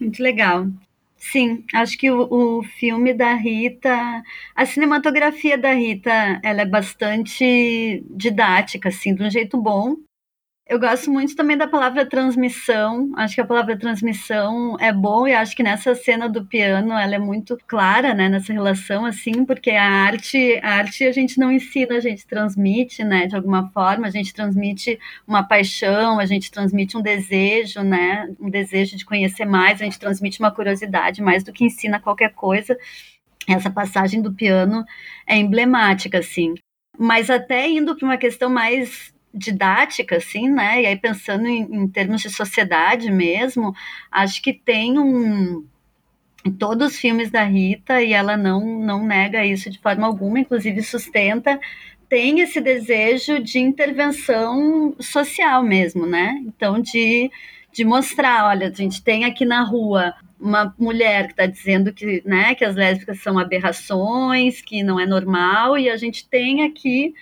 [0.00, 0.66] Muito legal.
[1.32, 4.22] Sim, acho que o, o, filme da Rita,
[4.54, 6.10] a cinematografia da Rita,
[6.44, 9.96] ela é bastante didática, assim, de um jeito bom.
[10.66, 13.12] Eu gosto muito também da palavra transmissão.
[13.16, 17.14] Acho que a palavra transmissão é bom e acho que nessa cena do piano ela
[17.14, 21.52] é muito clara, né, nessa relação assim, porque a arte, a arte a gente não
[21.52, 24.98] ensina, a gente transmite, né, de alguma forma, a gente transmite
[25.28, 29.98] uma paixão, a gente transmite um desejo, né, um desejo de conhecer mais, a gente
[29.98, 32.74] transmite uma curiosidade mais do que ensina qualquer coisa.
[33.46, 34.82] Essa passagem do piano
[35.26, 36.54] é emblemática assim.
[36.98, 40.82] Mas até indo para uma questão mais didática, assim, né?
[40.82, 43.74] E aí pensando em, em termos de sociedade mesmo,
[44.10, 45.66] acho que tem um
[46.46, 50.40] em todos os filmes da Rita e ela não não nega isso de forma alguma,
[50.40, 51.58] inclusive sustenta
[52.08, 56.40] tem esse desejo de intervenção social mesmo, né?
[56.46, 57.30] Então de
[57.72, 62.22] de mostrar, olha, a gente tem aqui na rua uma mulher que está dizendo que,
[62.24, 67.14] né, que as lésbicas são aberrações, que não é normal, e a gente tem aqui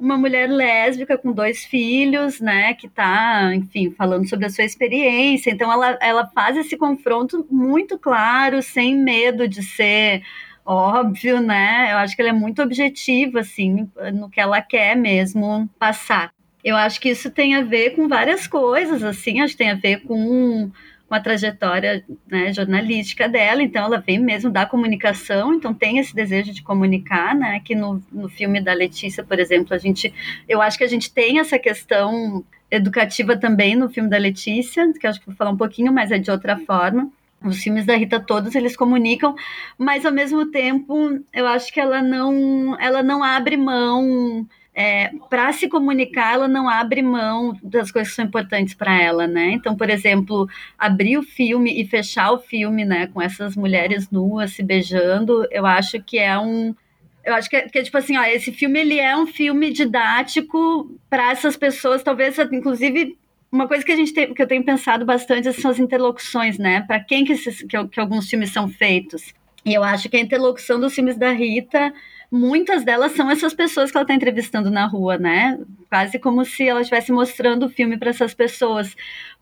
[0.00, 5.50] uma mulher lésbica com dois filhos, né, que está, enfim, falando sobre a sua experiência.
[5.50, 10.22] Então, ela, ela faz esse confronto muito claro, sem medo de ser
[10.64, 11.92] óbvio, né?
[11.92, 16.32] Eu acho que ela é muito objetiva, assim, no que ela quer mesmo passar.
[16.62, 19.74] Eu acho que isso tem a ver com várias coisas, assim, acho que tem a
[19.74, 20.70] ver com
[21.10, 26.14] com a trajetória né, jornalística dela, então ela vem mesmo da comunicação, então tem esse
[26.14, 27.58] desejo de comunicar, né?
[27.64, 30.14] Que no, no filme da Letícia, por exemplo, a gente,
[30.48, 35.04] eu acho que a gente tem essa questão educativa também no filme da Letícia, que
[35.04, 37.10] acho que vou falar um pouquinho, mas é de outra forma.
[37.44, 39.34] Os filmes da Rita todos eles comunicam,
[39.76, 45.52] mas ao mesmo tempo eu acho que ela não, ela não abre mão é, para
[45.52, 49.50] se comunicar, ela não abre mão das coisas que são importantes para ela, né?
[49.52, 54.52] Então, por exemplo, abrir o filme e fechar o filme, né, com essas mulheres nuas
[54.52, 56.74] se beijando, eu acho que é um
[57.22, 59.70] eu acho que é, que é, tipo assim, ó, esse filme ele é um filme
[59.70, 63.18] didático para essas pessoas, talvez inclusive
[63.52, 66.82] uma coisa que a gente tem, que eu tenho pensado bastante são as interlocuções, né?
[66.82, 69.34] Para quem que, esses, que, que alguns filmes são feitos.
[69.64, 71.92] E eu acho que a interlocução dos filmes da Rita
[72.30, 75.58] muitas delas são essas pessoas que ela está entrevistando na rua, né?
[75.88, 78.94] Quase como se ela estivesse mostrando o filme para essas pessoas.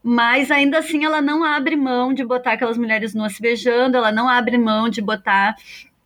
[0.03, 4.11] Mas ainda assim ela não abre mão de botar aquelas mulheres nuas se beijando, ela
[4.11, 5.55] não abre mão de botar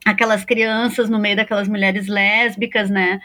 [0.04, 3.20] aquelas crianças no meio daquelas mulheres lésbicas, né?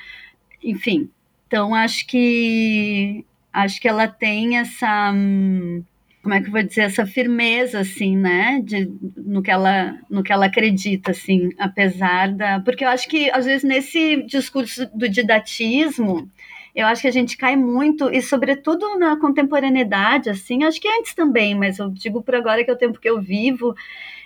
[0.63, 1.09] Enfim.
[1.47, 5.83] Então acho que acho que ela tem essa hum,
[6.27, 10.21] como é que eu vou dizer essa firmeza assim né de, no que ela no
[10.21, 15.07] que ela acredita assim apesar da porque eu acho que às vezes nesse discurso do
[15.07, 16.29] didatismo
[16.75, 21.15] eu acho que a gente cai muito e sobretudo na contemporaneidade assim acho que antes
[21.15, 23.73] também mas eu digo por agora que é o tempo que eu vivo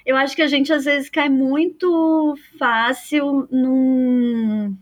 [0.03, 4.75] eu acho que a gente às vezes cai muito fácil num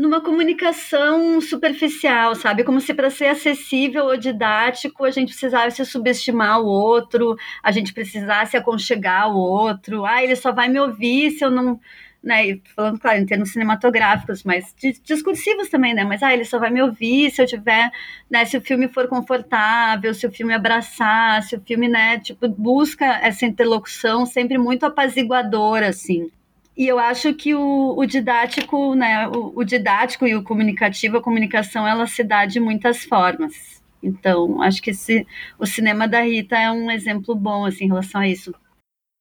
[0.00, 2.64] numa comunicação superficial, sabe?
[2.64, 7.92] Como se para ser acessível ou didático a gente precisasse subestimar o outro, a gente
[7.92, 10.06] precisasse aconchegar o outro.
[10.06, 11.78] Ah, ele só vai me ouvir se eu não.
[12.22, 16.04] Né, falando, claro, em termos cinematográficos, mas discursivos também, né?
[16.04, 17.90] Mas ah, ele só vai me ouvir se eu tiver,
[18.30, 18.44] né?
[18.44, 22.18] Se o filme for confortável, se o filme abraçar, se o filme, né?
[22.20, 26.30] Tipo, busca essa interlocução sempre muito apaziguadora, assim.
[26.80, 31.22] E eu acho que o, o didático, né, o, o, didático e o comunicativo, a
[31.22, 33.82] comunicação, ela se dá de muitas formas.
[34.02, 35.26] Então, acho que esse,
[35.58, 38.54] o cinema da Rita é um exemplo bom assim, em relação a isso.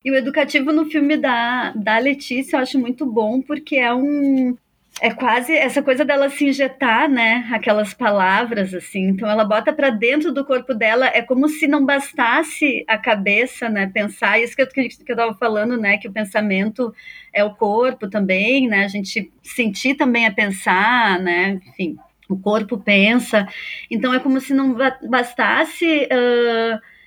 [0.05, 4.57] E o educativo no filme da, da Letícia eu acho muito bom, porque é um,
[5.01, 7.47] é quase essa coisa dela se injetar, né?
[7.51, 9.07] Aquelas palavras, assim.
[9.07, 11.07] Então, ela bota para dentro do corpo dela.
[11.07, 13.87] É como se não bastasse a cabeça, né?
[13.87, 14.39] Pensar.
[14.39, 15.97] Isso que eu, que eu tava falando, né?
[15.97, 16.93] Que o pensamento
[17.31, 18.83] é o corpo também, né?
[18.83, 21.59] A gente sentir também é pensar, né?
[21.69, 23.47] Enfim, o corpo pensa.
[23.89, 24.75] Então, é como se não
[25.07, 26.07] bastasse.
[26.11, 26.98] Uh,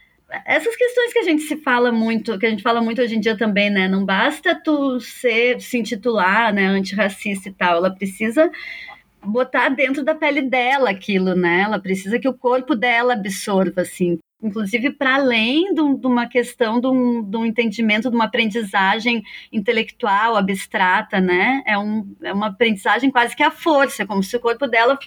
[0.47, 3.21] essas questões que a gente se fala muito, que a gente fala muito hoje em
[3.21, 3.89] dia também, né?
[3.89, 8.51] Não basta tu ser, se intitular, né, antirracista e tal, ela precisa
[9.25, 11.63] botar dentro da pele dela aquilo, né?
[11.63, 16.89] Ela precisa que o corpo dela absorva, assim inclusive para além de, uma questão de
[16.89, 21.63] um, de um, entendimento, de uma aprendizagem intelectual, abstrata, né?
[21.65, 24.99] É, um, é uma aprendizagem quase que à força, como se o corpo dela,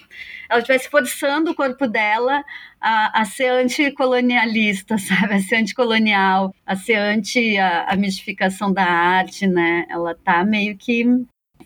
[0.48, 2.42] ela estivesse forçando o corpo dela
[2.80, 5.34] a, a ser anticolonialista, sabe?
[5.34, 9.84] A ser anticolonial, a ser anti a, a mistificação da arte, né?
[9.90, 11.04] Ela tá meio que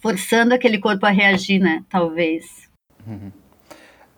[0.00, 1.84] forçando aquele corpo a reagir, né?
[1.88, 2.68] Talvez.
[3.06, 3.39] Uhum.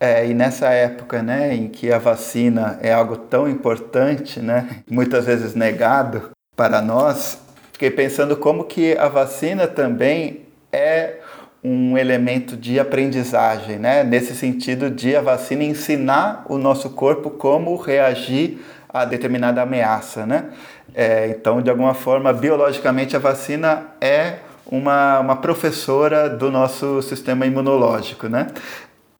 [0.03, 5.27] É, e nessa época, né, em que a vacina é algo tão importante, né, muitas
[5.27, 7.39] vezes negado para nós,
[7.73, 10.41] fiquei pensando como que a vacina também
[10.73, 11.19] é
[11.63, 17.77] um elemento de aprendizagem, né, nesse sentido de a vacina ensinar o nosso corpo como
[17.77, 20.47] reagir a determinada ameaça, né.
[20.93, 27.47] É, então, de alguma forma, biologicamente, a vacina é uma, uma professora do nosso sistema
[27.47, 28.49] imunológico, né?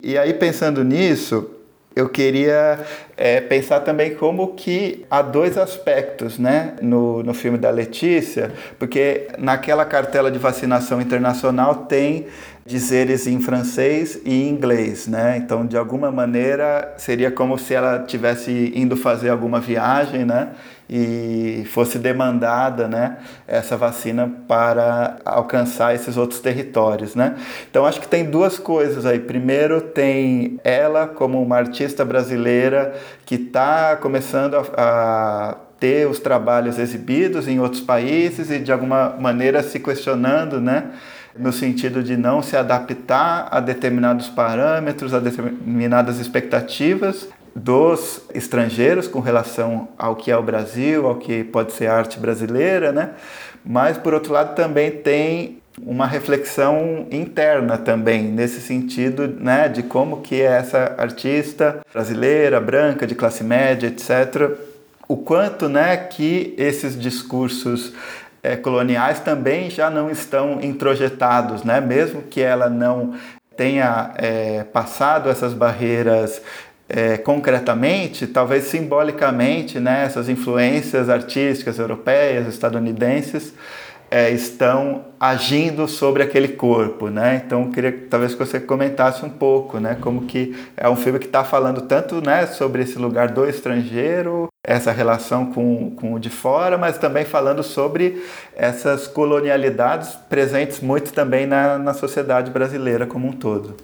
[0.05, 1.49] E aí, pensando nisso,
[1.95, 2.81] eu queria
[3.17, 9.29] é, pensar também como que há dois aspectos né, no, no filme da Letícia, porque
[9.39, 12.27] naquela cartela de vacinação internacional tem
[12.67, 15.37] dizeres em francês e inglês, né?
[15.37, 20.51] Então, de alguma maneira, seria como se ela tivesse indo fazer alguma viagem, né?
[20.95, 23.17] E fosse demandada, né?
[23.49, 27.35] Essa vacina para alcançar esses outros territórios, né?
[27.71, 29.19] Então, acho que tem duas coisas aí.
[29.19, 32.93] Primeiro, tem ela como uma artista brasileira
[33.25, 39.17] que está começando a, a ter os trabalhos exibidos em outros países e de alguma
[39.19, 40.91] maneira se questionando, né?
[41.35, 49.21] no sentido de não se adaptar a determinados parâmetros, a determinadas expectativas dos estrangeiros com
[49.21, 53.11] relação ao que é o Brasil, ao que pode ser arte brasileira, né?
[53.65, 60.21] Mas por outro lado também tem uma reflexão interna também nesse sentido, né, de como
[60.21, 64.59] que é essa artista brasileira, branca, de classe média, etc.
[65.09, 67.93] O quanto, né, que esses discursos
[68.43, 71.81] é, coloniais também já não estão introjetados, né?
[71.81, 73.15] mesmo que ela não
[73.57, 76.43] tenha é, passado essas barreiras
[76.95, 83.55] é, concretamente, talvez simbolicamente, né, essas influências artísticas europeias, estadunidenses,
[84.11, 87.43] é, estão agindo sobre aquele corpo, né?
[87.47, 89.97] Então queria talvez que você comentasse um pouco, né?
[89.99, 94.49] Como que é um filme que está falando tanto, né, sobre esse lugar do estrangeiro,
[94.63, 98.23] essa relação com, com o de fora, mas também falando sobre
[98.55, 103.79] essas colonialidades presentes muito também na, na sociedade brasileira como um todo.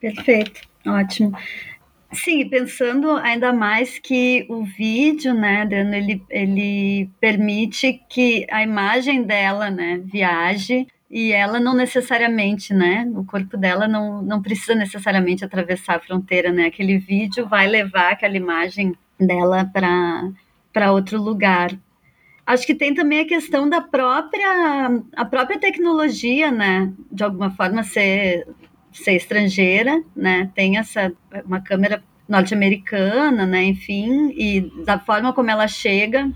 [0.00, 1.36] Perfeito, ótimo.
[2.12, 9.22] Sim, pensando ainda mais que o vídeo, né, Dano, ele, ele permite que a imagem
[9.22, 15.44] dela, né, viaje e ela não necessariamente, né, o corpo dela não, não precisa necessariamente
[15.44, 19.64] atravessar a fronteira, né, aquele vídeo vai levar aquela imagem dela
[20.72, 21.70] para outro lugar.
[22.46, 27.82] Acho que tem também a questão da própria a própria tecnologia, né, de alguma forma
[27.84, 28.46] ser
[28.92, 30.50] ser estrangeira, né?
[30.54, 31.12] Tem essa
[31.44, 33.64] uma câmera norte-americana, né?
[33.64, 36.30] Enfim, e da forma como ela chega.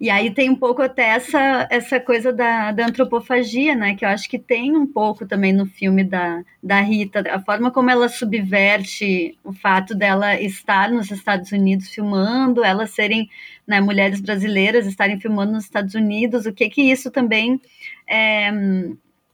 [0.00, 3.94] E aí tem um pouco até essa, essa coisa da, da antropofagia, né?
[3.94, 7.70] Que eu acho que tem um pouco também no filme da, da Rita, a forma
[7.70, 13.28] como ela subverte o fato dela estar nos Estados Unidos filmando, elas serem
[13.66, 17.60] né, mulheres brasileiras estarem filmando nos Estados Unidos, o que que isso também
[18.08, 18.50] é,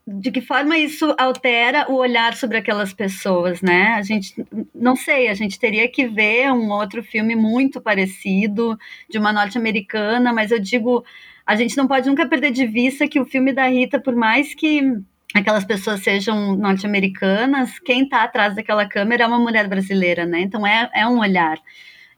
[0.07, 3.94] de que forma isso altera o olhar sobre aquelas pessoas, né?
[3.94, 4.34] A gente
[4.72, 8.78] não sei, a gente teria que ver um outro filme muito parecido
[9.11, 11.04] de uma norte-americana, mas eu digo,
[11.44, 14.54] a gente não pode nunca perder de vista que o filme da Rita, por mais
[14.54, 14.80] que
[15.34, 20.40] aquelas pessoas sejam norte-americanas, quem está atrás daquela câmera é uma mulher brasileira, né?
[20.40, 21.59] Então é, é um olhar,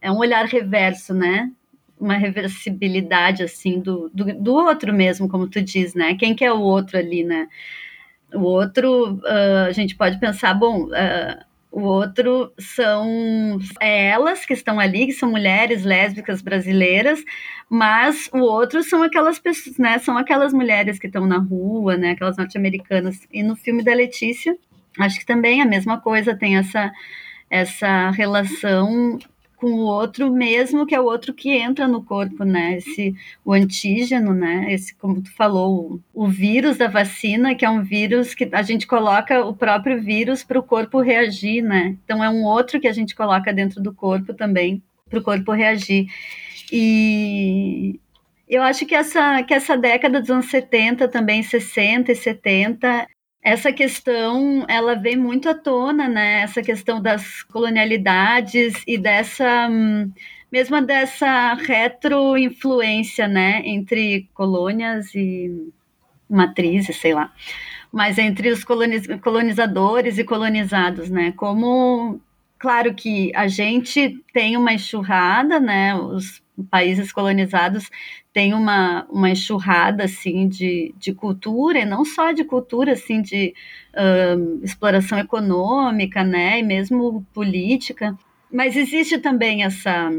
[0.03, 1.51] é um olhar reverso, né?
[2.01, 6.15] Uma reversibilidade assim do, do, do, outro mesmo, como tu diz, né?
[6.15, 7.49] Quem que é o outro ali, né?
[8.35, 14.55] O outro, uh, a gente pode pensar, bom, uh, O outro são é elas que
[14.55, 17.23] estão ali, que são mulheres lésbicas brasileiras,
[17.69, 19.99] mas o outro são aquelas pessoas, né?
[19.99, 22.13] São aquelas mulheres que estão na rua, né?
[22.13, 23.21] Aquelas norte-americanas.
[23.31, 24.57] E no filme da Letícia,
[24.99, 26.91] acho que também a mesma coisa, tem essa,
[27.51, 29.19] essa relação
[29.59, 32.77] com o outro mesmo, que é o outro que entra no corpo, né?
[32.77, 34.73] Esse, o antígeno, né?
[34.73, 38.63] Esse, como tu falou, o, o vírus da vacina, que é um vírus que a
[38.63, 41.97] gente coloca o próprio vírus para o corpo reagir, né?
[42.05, 44.81] Então é um outro que a gente coloca dentro do corpo também,
[45.11, 46.07] para o corpo reagir.
[46.73, 47.99] E
[48.49, 53.09] eu acho que essa, que essa década dos anos 70, também 60 e 70,
[53.43, 56.43] essa questão ela vem muito à tona, né?
[56.43, 59.69] Essa questão das colonialidades e dessa
[60.51, 65.71] mesmo dessa retroinfluência, né, entre colônias e
[66.29, 67.33] matrizes, sei lá,
[67.93, 68.65] mas entre os
[69.23, 71.33] colonizadores e colonizados, né?
[71.33, 72.21] Como,
[72.59, 75.95] claro que a gente tem uma enxurrada, né?
[75.95, 77.89] Os países colonizados
[78.33, 83.55] tem uma, uma enxurrada assim de, de cultura, e não só de cultura, assim, de
[83.95, 88.17] uh, exploração econômica, né, e mesmo política,
[88.53, 90.11] mas existe também essa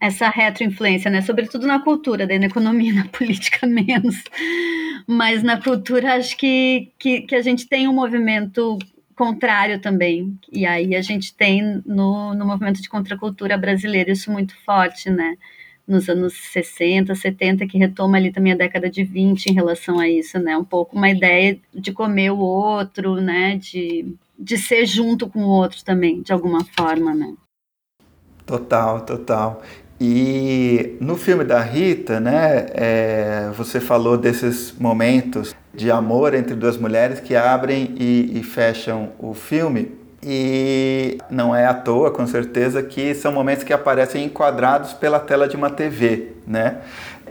[0.00, 4.22] essa retroinfluência, né, sobretudo na cultura, daí na economia, na política menos,
[5.06, 8.78] mas na cultura acho que, que, que a gente tem um movimento
[9.14, 14.56] contrário também, e aí a gente tem no, no movimento de contracultura brasileiro isso muito
[14.64, 15.36] forte, né,
[15.86, 20.08] nos anos 60, 70, que retoma ali também a década de 20 em relação a
[20.08, 20.56] isso, né?
[20.56, 23.56] Um pouco uma ideia de comer o outro, né?
[23.56, 27.34] De, de ser junto com o outro também, de alguma forma, né?
[28.46, 29.62] Total, total.
[30.00, 36.78] E no filme da Rita, né, é, você falou desses momentos de amor entre duas
[36.78, 39.99] mulheres que abrem e, e fecham o filme.
[40.22, 45.48] E não é à toa, com certeza, que são momentos que aparecem enquadrados pela tela
[45.48, 46.76] de uma TV, né?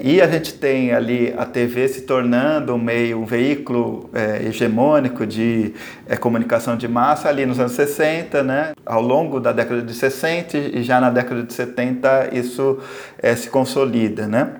[0.01, 5.27] E a gente tem ali a TV se tornando um meio, um veículo é, hegemônico
[5.27, 5.73] de
[6.07, 8.71] é, comunicação de massa ali nos anos 60, né?
[8.85, 12.79] Ao longo da década de 60 e já na década de 70 isso
[13.21, 14.53] é, se consolida, né?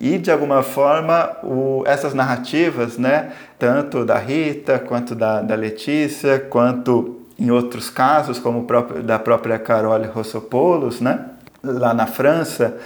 [0.00, 3.32] E de alguma forma o, essas narrativas, né?
[3.58, 9.58] Tanto da Rita quanto da, da Letícia, quanto em outros casos, como próprio, da própria
[9.58, 11.26] Carole Rossopoulos, né?
[11.62, 12.76] lá na França,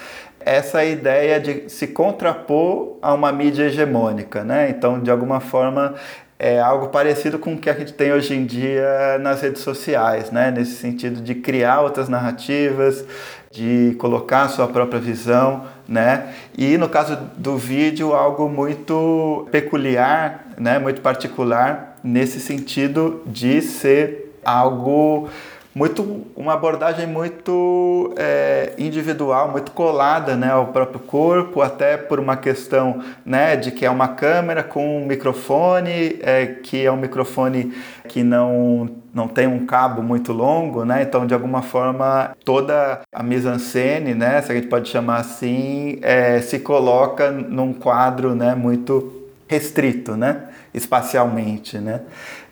[0.40, 4.42] essa ideia de se contrapor a uma mídia hegemônica.
[4.42, 4.70] Né?
[4.70, 5.94] Então, de alguma forma,
[6.38, 10.30] é algo parecido com o que a gente tem hoje em dia nas redes sociais,
[10.30, 10.50] né?
[10.50, 13.04] nesse sentido de criar outras narrativas,
[13.50, 16.32] de colocar a sua própria visão, né?
[16.56, 20.78] E no caso do vídeo, algo muito peculiar, né?
[20.78, 25.28] muito particular, nesse sentido de ser algo
[25.74, 32.36] muito uma abordagem muito é, individual, muito colada né, ao próprio corpo, até por uma
[32.36, 37.72] questão né, de que é uma câmera com um microfone, é, que é um microfone
[38.08, 41.02] que não, não tem um cabo muito longo, né?
[41.02, 46.40] Então, de alguma forma, toda a mise-en-scène, né, se a gente pode chamar assim, é,
[46.40, 52.00] se coloca num quadro né, muito restrito, né, espacialmente, né?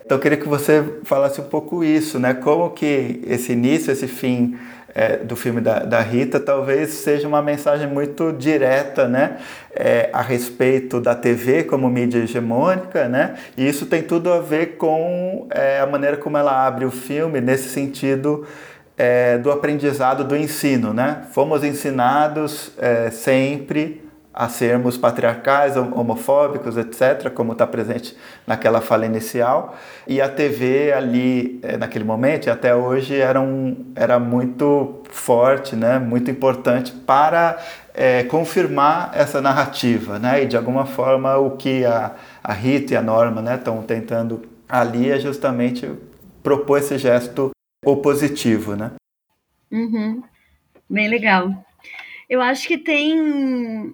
[0.09, 2.33] Então eu queria que você falasse um pouco isso, né?
[2.33, 4.57] Como que esse início, esse fim
[4.95, 9.37] é, do filme da, da, Rita talvez seja uma mensagem muito direta, né?
[9.71, 13.35] É, a respeito da TV como mídia hegemônica, né?
[13.55, 17.39] E isso tem tudo a ver com é, a maneira como ela abre o filme
[17.39, 18.47] nesse sentido
[18.97, 21.27] é, do aprendizado do ensino, né?
[21.33, 28.15] Fomos ensinados é, sempre a sermos patriarcais, homofóbicos, etc., como está presente
[28.45, 29.75] naquela fala inicial.
[30.07, 35.75] E a TV ali, eh, naquele momento e até hoje, era, um, era muito forte,
[35.75, 35.97] né?
[35.97, 37.57] muito importante para
[37.93, 40.19] é, confirmar essa narrativa.
[40.19, 40.43] Né?
[40.43, 44.43] E, de alguma forma, o que a, a Rita e a Norma estão né, tentando
[44.69, 45.91] ali é justamente
[46.43, 47.49] propor esse gesto
[47.83, 48.75] opositivo.
[48.75, 48.91] Né?
[49.71, 50.23] Uhum.
[50.87, 51.51] Bem legal.
[52.29, 53.93] Eu acho que tem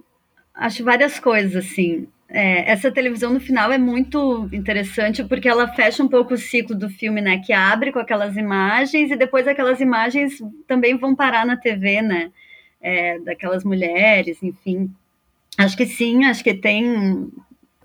[0.56, 2.08] acho várias coisas, assim.
[2.28, 6.76] É, essa televisão no final é muito interessante porque ela fecha um pouco o ciclo
[6.76, 7.40] do filme, né?
[7.40, 12.32] Que abre com aquelas imagens e depois aquelas imagens também vão parar na TV, né?
[12.82, 14.92] É, daquelas mulheres, enfim.
[15.58, 17.30] Acho que sim, acho que tem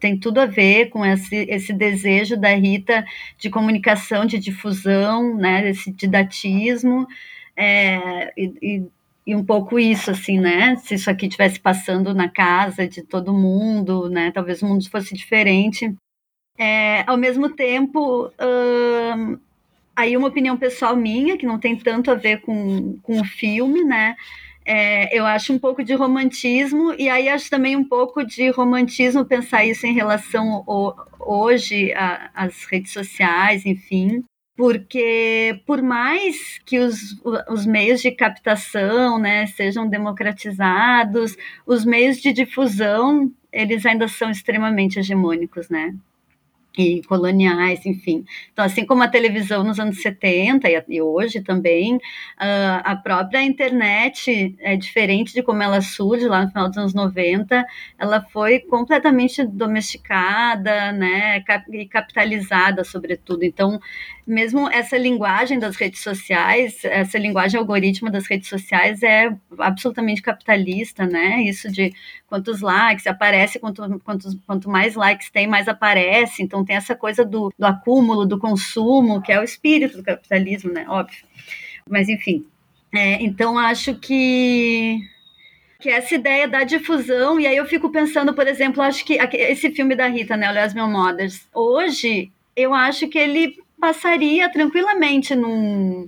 [0.00, 3.04] tem tudo a ver com esse, esse desejo da Rita
[3.38, 5.68] de comunicação, de difusão, né?
[5.68, 7.06] Esse didatismo.
[7.54, 8.82] É, e, e
[9.26, 10.76] e um pouco isso, assim, né?
[10.76, 14.30] Se isso aqui estivesse passando na casa de todo mundo, né?
[14.32, 15.94] Talvez o mundo fosse diferente.
[16.58, 19.38] É, ao mesmo tempo, hum,
[19.94, 23.84] aí uma opinião pessoal minha, que não tem tanto a ver com, com o filme,
[23.84, 24.16] né?
[24.64, 29.24] É, eu acho um pouco de romantismo, e aí acho também um pouco de romantismo
[29.24, 31.92] pensar isso em relação ao, hoje
[32.34, 34.22] às redes sociais, enfim,
[34.60, 41.34] porque por mais que os, os meios de captação né, sejam democratizados,
[41.66, 45.94] os meios de difusão eles ainda são extremamente hegemônicos, né?
[46.78, 48.24] e coloniais, enfim.
[48.52, 51.98] Então, assim como a televisão nos anos 70 e hoje também,
[52.38, 57.66] a própria internet é diferente de como ela surge lá no final dos anos 90,
[57.98, 61.42] ela foi completamente domesticada, né,
[61.72, 63.44] e capitalizada, sobretudo.
[63.44, 63.80] Então,
[64.30, 71.04] mesmo essa linguagem das redes sociais, essa linguagem algoritmo das redes sociais é absolutamente capitalista,
[71.04, 71.42] né?
[71.42, 71.92] Isso de
[72.28, 76.42] quantos likes aparece, quanto, quantos, quanto mais likes tem, mais aparece.
[76.42, 80.72] Então tem essa coisa do, do acúmulo, do consumo, que é o espírito do capitalismo,
[80.72, 80.86] né?
[80.88, 81.24] Óbvio.
[81.88, 82.46] Mas enfim.
[82.94, 85.00] É, então acho que
[85.80, 89.70] que essa ideia da difusão, e aí eu fico pensando, por exemplo, acho que esse
[89.70, 96.06] filme da Rita, né, o Meu Mothers, hoje eu acho que ele passaria tranquilamente num.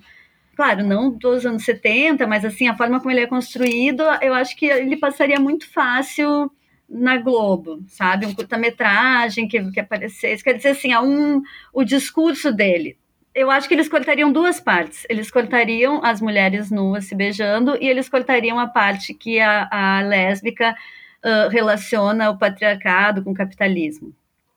[0.55, 4.55] Claro, não dos anos 70, mas assim, a forma como ele é construído, eu acho
[4.57, 6.53] que ele passaria muito fácil
[6.89, 8.27] na Globo, sabe?
[8.27, 10.45] Um curta-metragem que, que aparecesse.
[10.45, 11.43] Quer dizer, assim, um,
[11.73, 12.99] o discurso dele.
[13.35, 15.07] Eu acho que eles cortariam duas partes.
[15.09, 20.03] Eles cortariam as mulheres nuas se beijando e eles cortariam a parte que a, a
[20.03, 20.77] lésbica
[21.25, 24.14] uh, relaciona o patriarcado com o capitalismo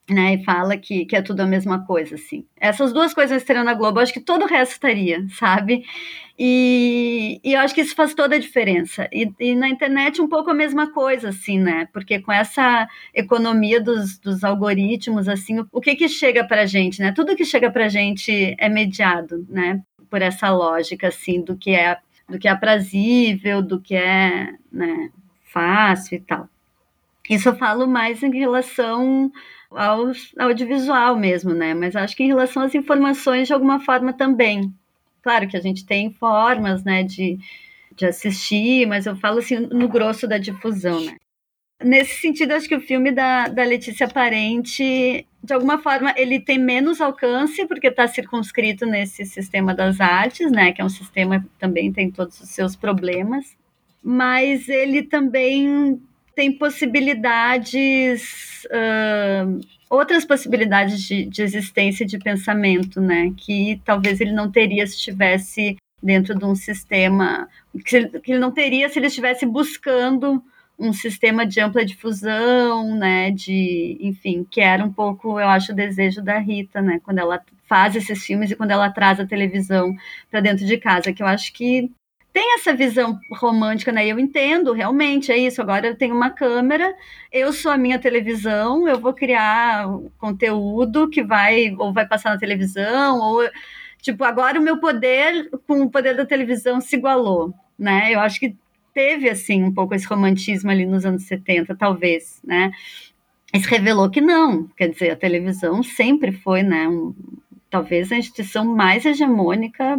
[0.10, 2.46] né, e fala que, que é tudo a mesma coisa, assim.
[2.56, 5.84] Essas duas coisas estreando na Globo, acho que todo o resto estaria, sabe?
[6.38, 9.08] E, e eu acho que isso faz toda a diferença.
[9.12, 11.88] E, e, na internet um pouco a mesma coisa, assim, né?
[11.92, 17.00] Porque com essa economia dos, dos algoritmos, assim, o, o que que chega pra gente,
[17.02, 17.12] né?
[17.12, 19.82] Tudo que chega pra gente é mediado, né?
[20.10, 21.98] Por essa lógica, assim, do que é,
[22.30, 25.10] do que é aprazível, do que é, né,
[25.46, 26.50] fácil e tal.
[27.30, 29.32] Isso eu falo mais em relação
[29.76, 31.74] ao audiovisual mesmo, né?
[31.74, 34.74] Mas acho que em relação às informações, de alguma forma também.
[35.22, 37.38] Claro que a gente tem formas, né, de,
[37.96, 41.16] de assistir, mas eu falo assim no grosso da difusão, né?
[41.84, 46.58] Nesse sentido, acho que o filme da, da Letícia Parente, de alguma forma, ele tem
[46.58, 50.72] menos alcance, porque está circunscrito nesse sistema das artes, né?
[50.72, 53.58] Que é um sistema que também tem todos os seus problemas.
[54.02, 56.02] Mas ele também
[56.36, 59.60] tem possibilidades, uh,
[59.90, 63.32] outras possibilidades de, de existência de pensamento, né?
[63.38, 67.48] Que talvez ele não teria se estivesse dentro de um sistema,
[67.86, 70.44] que que ele não teria se ele estivesse buscando
[70.78, 75.76] um sistema de ampla difusão, né, de, enfim, que era um pouco, eu acho, o
[75.76, 79.96] desejo da Rita, né, quando ela faz esses filmes e quando ela traz a televisão
[80.30, 81.90] para dentro de casa, que eu acho que
[82.36, 84.06] tem essa visão romântica, né?
[84.06, 85.62] Eu entendo, realmente, é isso.
[85.62, 86.94] Agora eu tenho uma câmera,
[87.32, 92.38] eu sou a minha televisão, eu vou criar conteúdo que vai, ou vai passar na
[92.38, 93.50] televisão, ou.
[94.02, 98.14] Tipo, agora o meu poder com o poder da televisão se igualou, né?
[98.14, 98.54] Eu acho que
[98.94, 102.70] teve, assim, um pouco esse romantismo ali nos anos 70, talvez, né?
[103.54, 104.68] Mas revelou que não.
[104.76, 106.86] Quer dizer, a televisão sempre foi, né?
[106.86, 107.16] Um,
[107.70, 109.98] talvez a instituição mais hegemônica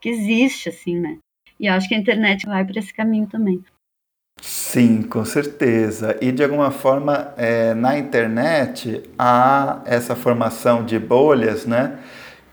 [0.00, 1.18] que existe, assim, né?
[1.58, 3.62] E acho que a internet vai para esse caminho também.
[4.40, 6.16] Sim, com certeza.
[6.20, 11.98] E de alguma forma, é, na internet há essa formação de bolhas, né?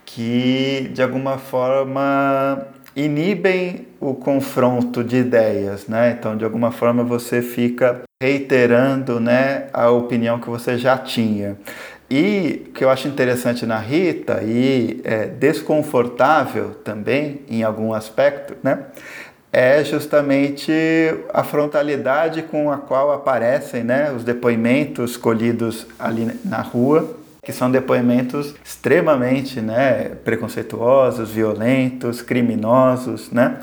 [0.06, 6.12] Que de alguma forma inibem o confronto de ideias, né?
[6.12, 11.58] Então, de alguma forma, você fica reiterando, né, a opinião que você já tinha.
[12.14, 18.54] E o que eu acho interessante na Rita e é desconfortável também em algum aspecto,
[18.62, 18.80] né?
[19.50, 20.74] É justamente
[21.34, 27.72] a frontalidade com a qual aparecem né, os depoimentos colhidos ali na rua, que são
[27.72, 33.60] depoimentos extremamente né, preconceituosos, violentos, criminosos, né?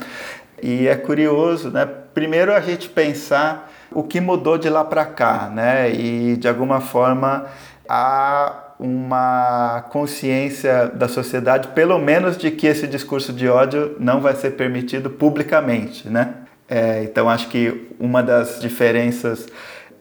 [0.59, 1.87] E é curioso, né?
[2.15, 5.91] Primeiro a gente pensar o que mudou de lá para cá, né?
[5.91, 7.45] E de alguma forma
[7.89, 14.35] há uma consciência da sociedade, pelo menos de que esse discurso de ódio não vai
[14.35, 16.35] ser permitido publicamente, né?
[16.69, 19.47] É, então acho que uma das diferenças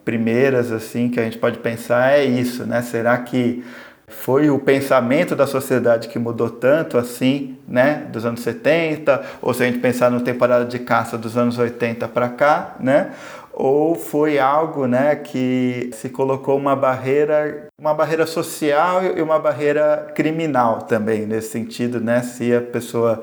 [0.05, 2.83] primeiras assim que a gente pode pensar é isso, né?
[2.83, 3.65] Será que
[4.07, 9.63] foi o pensamento da sociedade que mudou tanto assim, né, dos anos 70, ou se
[9.63, 13.11] a gente pensar no temporada de caça dos anos 80 para cá, né?
[13.53, 20.13] Ou foi algo né, que se colocou uma barreira, uma barreira social e uma barreira
[20.15, 22.23] criminal também, nesse sentido, né?
[22.23, 23.23] Se a pessoa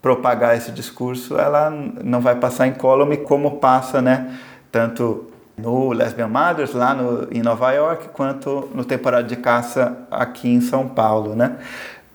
[0.00, 4.38] propagar esse discurso, ela não vai passar incólume como passa, né?
[4.70, 10.48] Tanto no Lesbian Mothers, lá no, em Nova York, quanto no Temporada de Caça aqui
[10.48, 11.56] em São Paulo, né?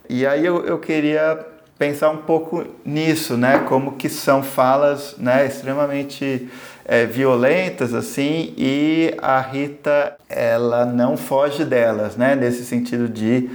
[0.10, 1.39] E aí eu, eu queria
[1.78, 3.60] pensar um pouco nisso, né?
[3.68, 6.49] Como que são falas né, extremamente
[6.89, 12.35] é, violentas assim e a Rita ela não foge delas, né?
[12.35, 13.47] Nesse sentido de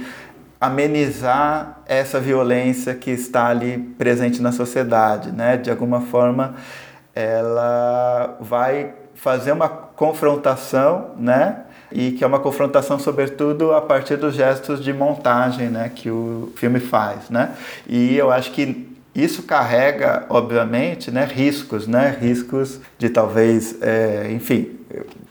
[0.59, 5.57] amenizar essa violência que está ali presente na sociedade, né?
[5.57, 6.55] De alguma forma
[7.13, 11.57] ela vai fazer uma confrontação, né?
[11.91, 15.91] E que é uma confrontação, sobretudo, a partir dos gestos de montagem, né?
[15.93, 17.53] Que o filme faz, né?
[17.85, 24.77] E eu acho que isso carrega, obviamente, né, riscos, né, riscos de talvez, é, enfim,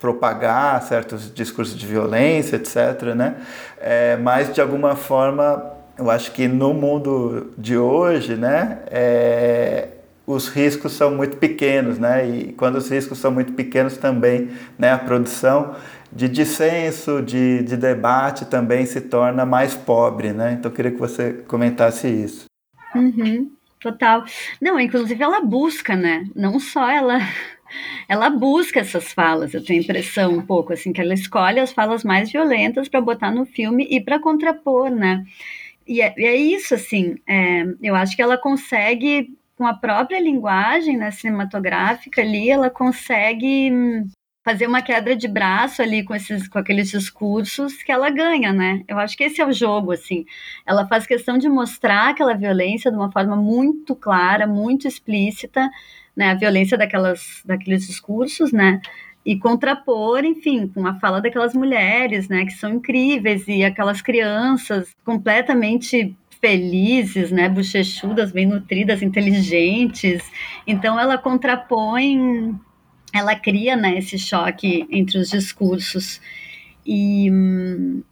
[0.01, 3.15] propagar certos discursos de violência, etc.
[3.15, 3.35] Né?
[3.79, 9.89] É, mas de alguma forma, eu acho que no mundo de hoje, né, é,
[10.27, 12.27] os riscos são muito pequenos, né?
[12.27, 15.75] E quando os riscos são muito pequenos também, né, a produção
[16.11, 20.57] de dissenso, de, de debate também se torna mais pobre, né?
[20.59, 22.47] Então eu queria que você comentasse isso.
[22.95, 23.54] Uhum.
[23.85, 24.25] Total.
[24.63, 26.27] Não, inclusive ela busca, né?
[26.35, 27.19] Não só ela
[28.09, 31.71] ela busca essas falas, eu tenho a impressão um pouco assim que ela escolhe as
[31.71, 35.23] falas mais violentas para botar no filme e para contrapor, né?
[35.87, 40.97] E é, é isso assim, é, eu acho que ela consegue com a própria linguagem
[40.97, 43.71] né, cinematográfica ali, ela consegue
[44.45, 48.83] fazer uma quebra de braço ali com esses com aqueles discursos que ela ganha, né?
[48.87, 50.27] Eu acho que esse é o jogo assim.
[50.67, 55.69] Ela faz questão de mostrar aquela violência de uma forma muito clara, muito explícita,
[56.15, 56.31] né?
[56.31, 58.81] A violência daquelas daqueles discursos, né?
[59.25, 64.95] E contrapor, enfim, com a fala daquelas mulheres, né, que são incríveis e aquelas crianças
[65.03, 70.23] completamente felizes, né, bochechudas, bem nutridas, inteligentes.
[70.67, 72.55] Então ela contrapõe
[73.15, 76.21] ela cria né, esse choque entre os discursos.
[76.85, 78.03] E hum,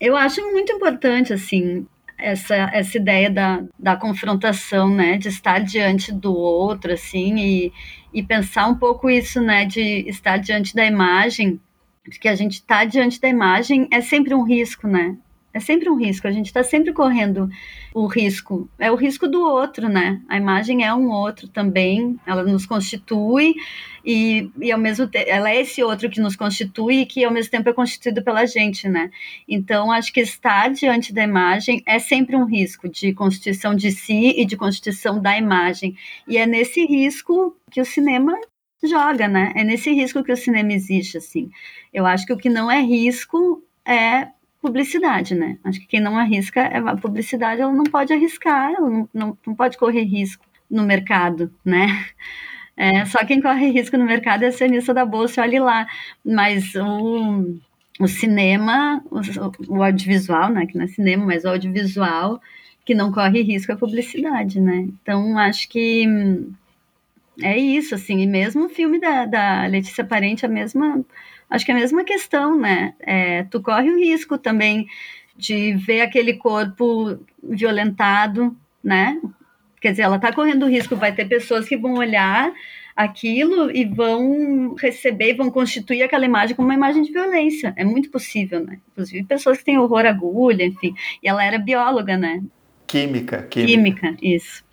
[0.00, 1.86] eu acho muito importante, assim,
[2.18, 7.72] essa, essa ideia da, da confrontação, né, de estar diante do outro, assim, e,
[8.12, 11.60] e pensar um pouco isso, né, de estar diante da imagem,
[12.04, 15.16] porque a gente está diante da imagem é sempre um risco, né,
[15.54, 17.48] é sempre um risco, a gente está sempre correndo
[17.94, 18.68] o risco.
[18.78, 20.20] É o risco do outro, né?
[20.28, 23.54] A imagem é um outro também, ela nos constitui
[24.04, 27.30] e, e ao mesmo tempo, ela é esse outro que nos constitui e que ao
[27.30, 29.10] mesmo tempo é constituído pela gente, né?
[29.46, 34.34] Então, acho que estar diante da imagem é sempre um risco de constituição de si
[34.36, 35.96] e de constituição da imagem.
[36.26, 38.34] E é nesse risco que o cinema
[38.82, 39.52] joga, né?
[39.54, 41.50] É nesse risco que o cinema existe, assim.
[41.92, 44.28] Eu acho que o que não é risco é
[44.62, 45.58] publicidade, né?
[45.64, 49.38] Acho que quem não arrisca, é a publicidade ela não pode arriscar, ela não, não,
[49.46, 52.06] não pode correr risco no mercado, né?
[52.74, 55.86] É, só quem corre risco no mercado é acionista da bolsa, olhe lá.
[56.24, 57.58] Mas o,
[58.00, 59.20] o cinema, o,
[59.76, 60.66] o, audiovisual, né?
[60.66, 62.40] Que não é cinema, mas o audiovisual
[62.84, 64.88] que não corre risco é publicidade, né?
[65.02, 66.06] Então acho que
[67.42, 68.20] é isso, assim.
[68.20, 71.04] E mesmo o filme da, da Letícia Parente, a mesma
[71.52, 72.94] acho que é a mesma questão, né?
[73.00, 74.86] É, tu corre o risco também
[75.36, 79.20] de ver aquele corpo violentado, né?
[79.80, 82.52] Quer dizer, ela está correndo risco, vai ter pessoas que vão olhar
[82.96, 87.74] aquilo e vão receber, vão constituir aquela imagem como uma imagem de violência.
[87.76, 88.78] É muito possível, né?
[88.92, 90.94] Inclusive pessoas que têm horror à agulha, enfim.
[91.22, 92.42] E ela era bióloga, né?
[92.86, 93.72] Química, química.
[93.72, 94.64] Química, isso.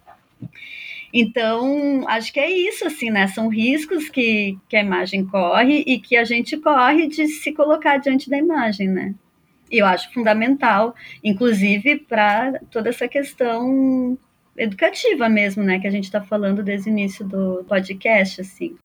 [1.14, 3.28] Então, acho que é isso, assim, né?
[3.28, 7.97] São riscos que, que a imagem corre e que a gente corre de se colocar
[7.97, 9.16] diante da imagem, né?
[9.72, 14.18] E eu acho fundamental, inclusive, para toda essa questão
[14.57, 15.80] educativa mesmo, né?
[15.80, 18.76] Que a gente está falando desde o início do podcast, assim.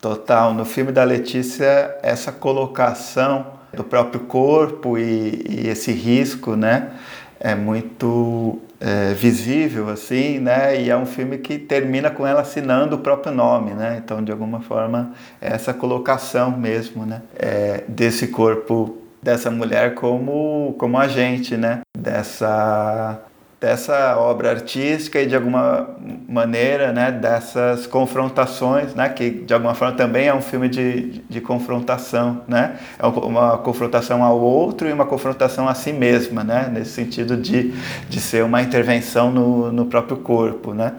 [0.00, 0.52] Total.
[0.52, 6.92] No filme da Letícia, essa colocação do próprio corpo e, e esse risco, né?
[7.40, 10.78] É muito é, visível, assim, né?
[10.78, 14.00] E é um filme que termina com ela assinando o próprio nome, né?
[14.04, 17.22] Então, de alguma forma, é essa colocação mesmo, né?
[17.34, 21.80] É, desse corpo dessa mulher como como agente, né?
[21.96, 23.22] Dessa
[23.60, 25.96] dessa obra artística e de alguma
[26.28, 31.40] maneira, né, dessas confrontações, né, que de alguma forma também é um filme de, de
[31.40, 36.90] confrontação, né, é uma confrontação ao outro e uma confrontação a si mesma, né, nesse
[36.90, 37.72] sentido de,
[38.08, 40.94] de ser uma intervenção no, no próprio corpo, né.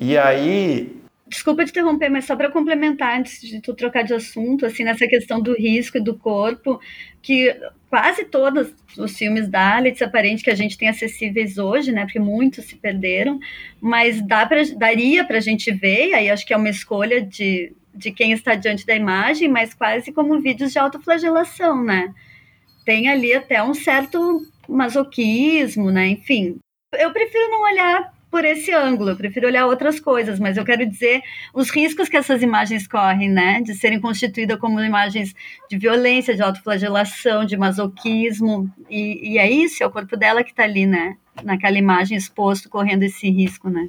[0.00, 4.66] E aí Desculpa te interromper, mas só para complementar, antes de tu trocar de assunto,
[4.66, 6.80] assim, nessa questão do risco e do corpo,
[7.22, 7.56] que
[7.90, 12.04] quase todos os filmes da Alex aparente que a gente tem acessíveis hoje, né?
[12.04, 13.40] Porque muitos se perderam,
[13.80, 17.72] mas dá pra, daria para a gente ver, aí acho que é uma escolha de,
[17.92, 22.14] de quem está diante da imagem, mas quase como vídeos de autoflagelação, né?
[22.84, 26.06] Tem ali até um certo masoquismo, né?
[26.06, 26.58] Enfim,
[26.96, 30.86] eu prefiro não olhar por esse ângulo, eu prefiro olhar outras coisas, mas eu quero
[30.86, 31.20] dizer
[31.52, 33.60] os riscos que essas imagens correm, né?
[33.60, 35.34] De serem constituídas como imagens
[35.68, 40.50] de violência, de autoflagelação, de masoquismo, e, e é isso, é o corpo dela que
[40.50, 41.16] está ali, né?
[41.42, 43.88] Naquela imagem exposto, correndo esse risco, né?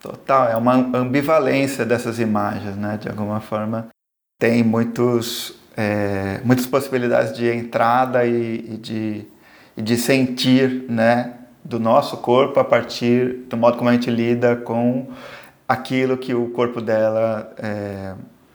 [0.00, 2.96] Total, é uma ambivalência dessas imagens, né?
[2.96, 3.88] De alguma forma,
[4.38, 9.26] tem muitos, é, muitas possibilidades de entrada e, e de,
[9.76, 11.34] e de sentir, né?
[11.66, 15.08] Do nosso corpo a partir do modo como a gente lida com
[15.68, 18.14] aquilo que o corpo dela, é,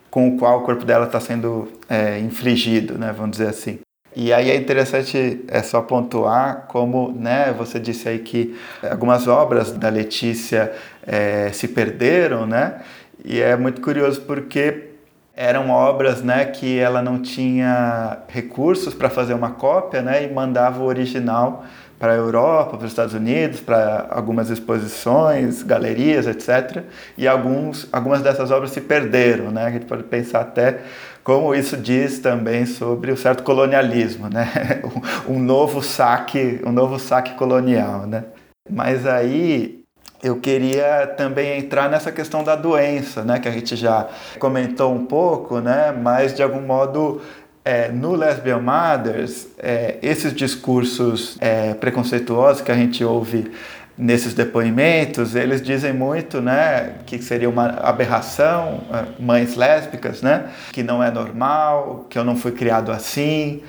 [0.10, 3.80] com o qual o corpo dela está sendo é, infligido, né, vamos dizer assim.
[4.16, 8.58] E aí é interessante é só pontuar como, né, você disse aí que
[8.90, 10.72] algumas obras da Letícia
[11.06, 12.82] é, se perderam, né,
[13.26, 14.90] e é muito curioso porque
[15.36, 20.82] eram obras, né, que ela não tinha recursos para fazer uma cópia, né, e mandava
[20.82, 21.66] o original
[22.02, 26.84] para a Europa, para os Estados Unidos, para algumas exposições, galerias, etc.
[27.16, 29.66] E alguns, algumas dessas obras se perderam, né?
[29.66, 30.80] A gente pode pensar até
[31.24, 34.50] como isso diz também sobre o certo colonialismo, né?
[35.30, 38.24] Um novo saque, um novo saque colonial, né?
[38.68, 39.84] Mas aí
[40.24, 43.40] eu queria também entrar nessa questão da doença, né?
[43.40, 44.08] Que a gente já
[44.40, 45.92] comentou um pouco, né?
[45.92, 47.22] Mas de algum modo
[47.64, 53.52] é, no Lesbian Mothers, é, esses discursos é, preconceituosos que a gente ouve
[53.98, 60.82] nesses depoimentos, eles dizem muito, né, que seria uma aberração, é, mães lésbicas, né, que
[60.82, 63.62] não é normal, que eu não fui criado assim.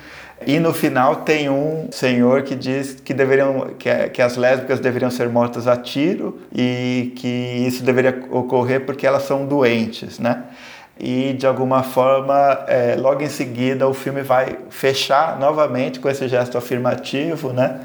[0.45, 5.09] E no final tem um senhor que diz que deveriam que, que as lésbicas deveriam
[5.09, 7.27] ser mortas a tiro e que
[7.65, 10.43] isso deveria ocorrer porque elas são doentes, né?
[10.99, 16.27] E de alguma forma é, logo em seguida o filme vai fechar novamente com esse
[16.27, 17.81] gesto afirmativo né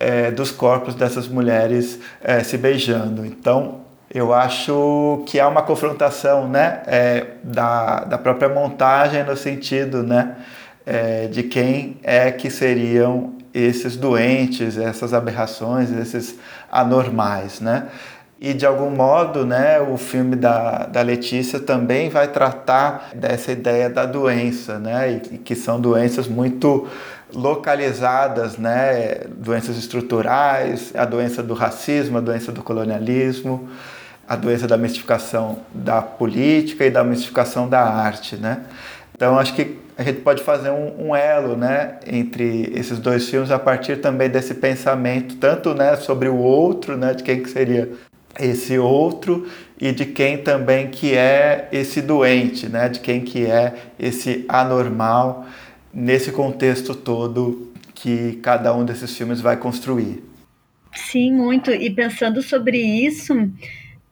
[0.00, 3.24] é, dos corpos dessas mulheres é, se beijando.
[3.26, 3.82] Então
[4.12, 10.36] eu acho que há uma confrontação né é, da, da própria montagem no sentido né
[10.84, 16.36] é, de quem é que seriam esses doentes essas aberrações esses
[16.72, 17.86] anormais né
[18.40, 23.90] e de algum modo, né, o filme da, da Letícia também vai tratar dessa ideia
[23.90, 26.88] da doença, né, e, que são doenças muito
[27.34, 33.68] localizadas, né, doenças estruturais, a doença do racismo, a doença do colonialismo,
[34.26, 38.62] a doença da mistificação da política e da mistificação da arte, né.
[39.14, 43.50] Então acho que a gente pode fazer um, um, elo, né, entre esses dois filmes
[43.50, 47.90] a partir também desse pensamento, tanto, né, sobre o outro, né, de quem que seria
[48.40, 49.46] esse outro
[49.80, 52.88] e de quem também que é esse doente, né?
[52.88, 55.46] De quem que é esse anormal
[55.92, 60.22] nesse contexto todo que cada um desses filmes vai construir.
[60.94, 61.70] Sim, muito.
[61.70, 63.34] E pensando sobre isso,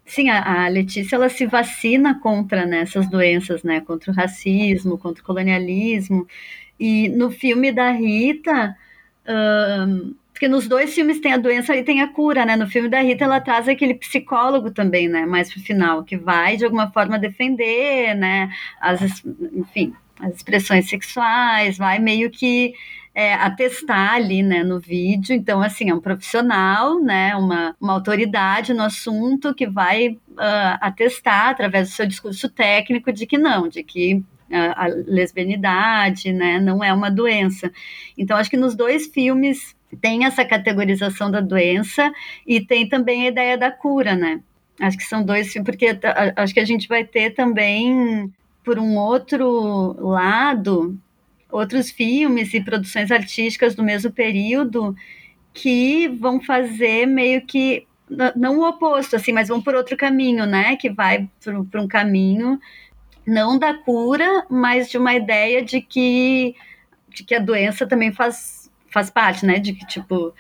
[0.05, 3.81] sim, a, Letícia ela se vacina contra né, essas doenças, né?
[3.81, 6.27] Contra o racismo, contra o colonialismo.
[6.79, 8.77] E no filme da Rita,
[10.39, 12.55] porque nos dois filmes tem a doença e tem a cura, né?
[12.55, 15.27] No filme da Rita, ela traz aquele psicólogo também, né?
[15.27, 18.49] Mais pro final, que vai de alguma forma defender, né?
[18.81, 19.01] As,
[19.53, 22.73] enfim, as expressões sexuais, vai meio que
[23.13, 25.35] é, atestar ali, né, no vídeo.
[25.35, 31.49] Então, assim, é um profissional, né, uma, uma autoridade no assunto que vai uh, atestar
[31.49, 34.23] através do seu discurso técnico de que não, de que
[34.53, 37.73] a, a lesbianidade, né, não é uma doença.
[38.17, 42.13] Então, acho que nos dois filmes tem essa categorização da doença
[42.47, 44.41] e tem também a ideia da cura, né?
[44.81, 45.99] Acho que são dois, porque
[46.37, 48.33] acho que a gente vai ter também,
[48.65, 50.97] por um outro lado,
[51.51, 54.95] outros filmes e produções artísticas do mesmo período
[55.53, 57.87] que vão fazer meio que
[58.37, 60.77] não o oposto, assim, mas vão por outro caminho, né?
[60.77, 62.59] Que vai para um caminho
[63.27, 66.55] não da cura, mas de uma ideia de que,
[67.11, 68.58] de que a doença também faz
[68.91, 69.59] faz parte, né?
[69.59, 70.35] De que, tipo,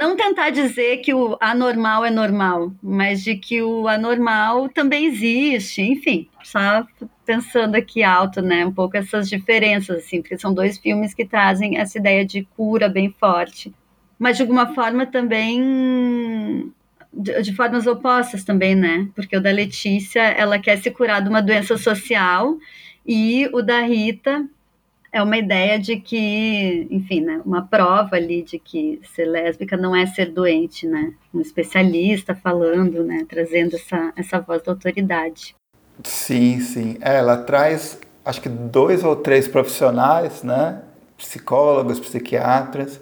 [0.00, 5.82] não tentar dizer que o anormal é normal, mas de que o anormal também existe,
[5.82, 6.86] enfim, só
[7.24, 11.78] pensando aqui alto, né, um pouco essas diferenças, assim, porque são dois filmes que trazem
[11.78, 13.74] essa ideia de cura bem forte,
[14.18, 16.72] mas de alguma forma também
[17.12, 19.08] de, de, formas opostas também, né?
[19.14, 22.56] Porque o da Letícia, ela quer se curar de uma doença social
[23.06, 24.44] e o da Rita
[25.14, 29.94] é uma ideia de que, enfim, né, uma prova ali de que ser lésbica não
[29.94, 31.14] é ser doente, né?
[31.32, 35.54] Um especialista falando, né, trazendo essa, essa voz da autoridade.
[36.02, 36.96] Sim, sim.
[37.00, 40.82] É, ela traz, acho que dois ou três profissionais, né?
[41.16, 43.00] Psicólogos, psiquiatras,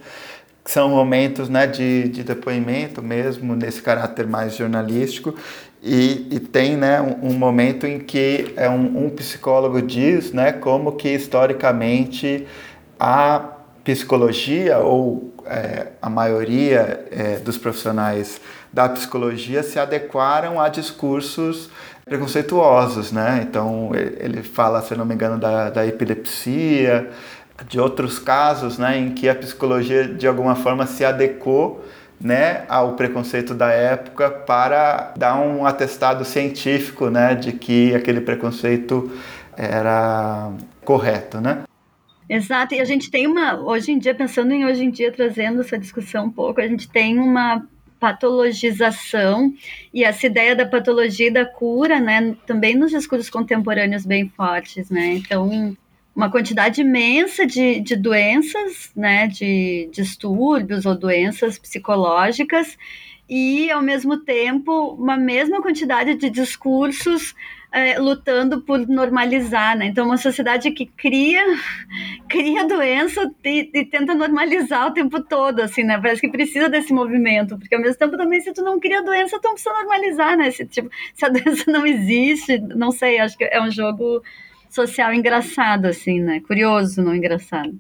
[0.63, 5.35] que são momentos né, de, de depoimento mesmo, nesse caráter mais jornalístico,
[5.83, 10.53] e, e tem né, um, um, momento em que é um, um, psicólogo diz né,
[10.53, 12.47] como que historicamente
[13.01, 13.49] a
[13.83, 18.41] psicologia ou é, a maioria é, dos profissionais
[18.73, 21.69] da psicologia se adequaram a discursos
[22.05, 23.45] preconceituosos, né?
[23.49, 27.11] Então ele fala, se não me engano, da, da epilepsia,
[27.69, 31.85] de outros casos, né, em que a psicologia de alguma forma se adequou
[32.23, 39.11] né, ao preconceito da época para dar um atestado científico, né, de que aquele preconceito
[39.57, 40.51] era
[40.85, 41.65] correto, né?
[42.29, 45.61] Exato, e a gente tem uma, hoje em dia, pensando em hoje em dia, trazendo
[45.61, 47.67] essa discussão um pouco, a gente tem uma
[48.01, 49.53] patologização
[49.93, 54.89] e essa ideia da patologia e da cura, né, também nos discursos contemporâneos bem fortes,
[54.91, 55.77] né, então
[56.15, 62.77] uma quantidade imensa de, de doenças, né, de distúrbios ou doenças psicológicas,
[63.29, 67.35] e, ao mesmo tempo, uma mesma quantidade de discursos
[67.73, 69.87] é, lutando por normalizar, né?
[69.87, 71.43] Então, uma sociedade que cria,
[72.29, 75.99] cria doença e, e, tenta normalizar o tempo todo, assim, né?
[75.99, 79.41] Parece que precisa desse movimento, porque ao mesmo tempo também, se tu não cria doença,
[79.41, 80.51] tu não precisa normalizar, né?
[80.51, 84.23] Se, tipo, se a doença não existe, não sei, acho que é um jogo
[84.73, 86.41] social engraçado, assim, né?
[86.41, 87.79] Curioso, não engraçado.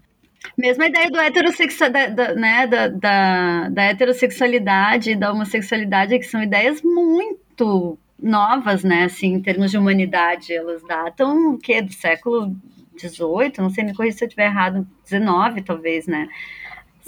[0.58, 6.18] Mesmo a ideia do heterossexual, da, da, né, da, da, da heterossexualidade e da homossexualidade,
[6.18, 11.80] que são ideias muito novas, né, assim, em termos de humanidade, elas datam o quê?
[11.80, 12.54] Do século
[12.98, 16.28] XVIII, não sei, me corrija se eu estiver errado, XIX talvez, né,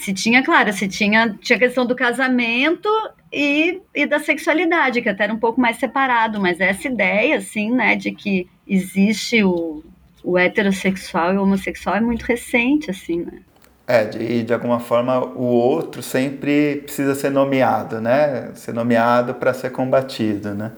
[0.05, 2.89] se tinha, claro, se tinha, tinha questão do casamento
[3.33, 7.71] e, e da sexualidade, que até era um pouco mais separado, mas essa ideia, assim,
[7.71, 9.83] né, de que existe o,
[10.23, 13.39] o heterossexual e o homossexual é muito recente, assim, né?
[13.87, 18.51] É, e de, de alguma forma o outro sempre precisa ser nomeado, né?
[18.55, 20.73] Ser nomeado para ser combatido, né?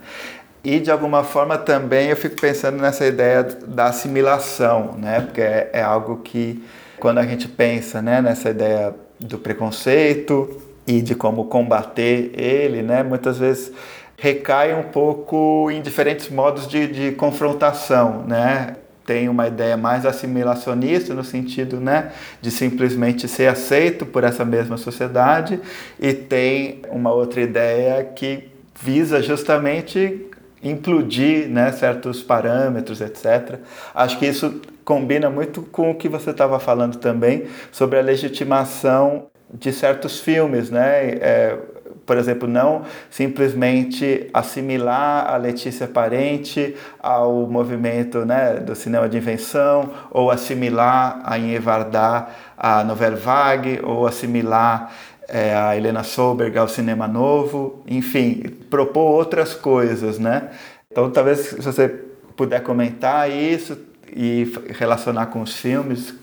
[0.64, 5.20] E de alguma forma também eu fico pensando nessa ideia da assimilação, né?
[5.20, 6.64] Porque é, é algo que
[6.98, 13.02] quando a gente pensa, né, nessa ideia do preconceito e de como combater ele, né,
[13.02, 13.72] muitas vezes
[14.16, 18.76] recai um pouco em diferentes modos de, de confrontação, né?
[19.04, 22.10] Tem uma ideia mais assimilacionista no sentido, né,
[22.40, 25.60] de simplesmente ser aceito por essa mesma sociedade
[26.00, 28.48] e tem uma outra ideia que
[28.80, 30.26] visa justamente
[30.60, 33.60] implodir, né, certos parâmetros, etc.
[33.94, 39.26] Acho que isso combina muito com o que você estava falando também sobre a legitimação
[39.52, 41.08] de certos filmes, né?
[41.20, 41.58] É,
[42.06, 49.90] por exemplo, não simplesmente assimilar a Letícia Parente ao movimento né, do cinema de invenção,
[50.08, 54.92] ou assimilar a Inhe Varda a Nouvelle Vague, ou assimilar
[55.28, 60.50] é, a Helena Solberg ao cinema novo, enfim, propor outras coisas, né?
[60.92, 61.88] Então, talvez se você
[62.36, 63.76] puder comentar isso
[64.14, 64.44] e
[64.78, 66.14] relacionar com os filmes,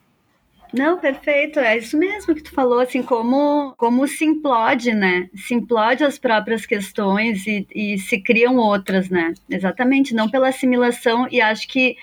[0.73, 1.59] não, perfeito.
[1.59, 5.29] É isso mesmo que tu falou, assim, como, como se implode, né?
[5.35, 9.35] Se implode as próprias questões e, e se criam outras, né?
[9.47, 11.27] Exatamente, não pela assimilação.
[11.29, 11.95] E acho que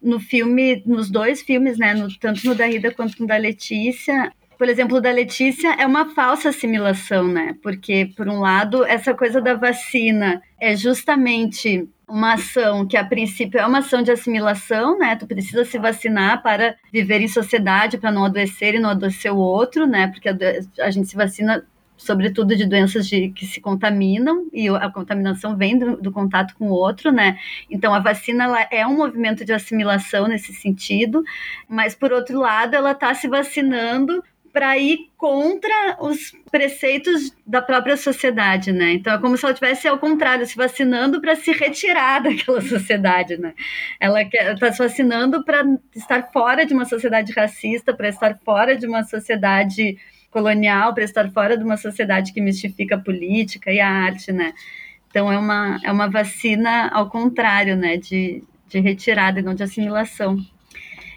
[0.00, 1.92] no filme, nos dois filmes, né?
[1.92, 6.14] No, tanto no da Rida quanto no da Letícia, por exemplo, da Letícia é uma
[6.14, 7.56] falsa assimilação, né?
[7.62, 13.58] Porque, por um lado, essa coisa da vacina é justamente uma ação que a princípio
[13.58, 15.16] é uma ação de assimilação, né?
[15.16, 19.38] Tu precisa se vacinar para viver em sociedade, para não adoecer e não adoecer o
[19.38, 20.08] outro, né?
[20.08, 20.28] Porque
[20.80, 21.64] a, gente se vacina
[21.96, 26.66] sobretudo de doenças de, que se contaminam e a contaminação vem do, do, contato com
[26.66, 27.38] o outro, né?
[27.70, 31.22] Então a vacina ela é um movimento de assimilação nesse sentido,
[31.68, 34.22] mas por outro lado ela está se vacinando
[34.54, 38.92] para ir contra os preceitos da própria sociedade, né?
[38.92, 43.36] Então é como se ela tivesse ao contrário, se vacinando para se retirar daquela sociedade,
[43.36, 43.52] né?
[43.98, 48.86] Ela está se vacinando para estar fora de uma sociedade racista, para estar fora de
[48.86, 49.98] uma sociedade
[50.30, 54.52] colonial, para estar fora de uma sociedade que mistifica a política e a arte, né?
[55.10, 57.96] Então é uma, é uma vacina ao contrário, né?
[57.96, 60.38] De, de retirada e não de assimilação.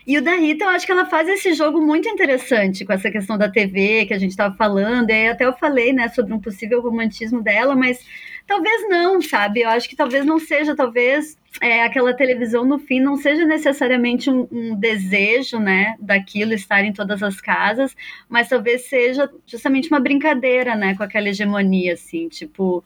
[0.08, 3.12] E o da Rita, eu acho que ela faz esse jogo muito interessante com essa
[3.12, 5.10] questão da TV que a gente estava falando.
[5.10, 8.00] E até eu falei, né, sobre um possível romantismo dela, mas
[8.48, 9.64] talvez não, sabe?
[9.64, 14.30] Eu acho que talvez não seja, talvez é, aquela televisão no fim não seja necessariamente
[14.30, 17.94] um, um, desejo, né, daquilo estar em todas as casas,
[18.30, 22.82] mas talvez seja justamente uma brincadeira, né, com aquela hegemonia, assim, tipo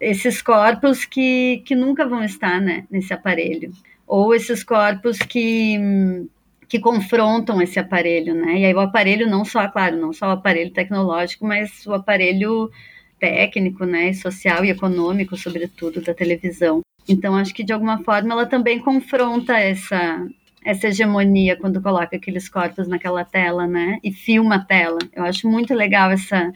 [0.00, 3.70] esses corpos que, que nunca vão estar, né, nesse aparelho,
[4.04, 6.28] ou esses corpos que
[6.68, 8.60] que confrontam esse aparelho, né?
[8.60, 12.70] E aí o aparelho não só, claro, não só o aparelho tecnológico, mas o aparelho
[13.18, 16.80] técnico, né, social e econômico, sobretudo, da televisão.
[17.08, 20.26] Então, acho que de alguma forma ela também confronta essa
[20.64, 23.98] essa hegemonia quando coloca aqueles corpos naquela tela, né?
[24.02, 24.98] E filma a tela.
[25.12, 26.52] Eu acho muito legal essa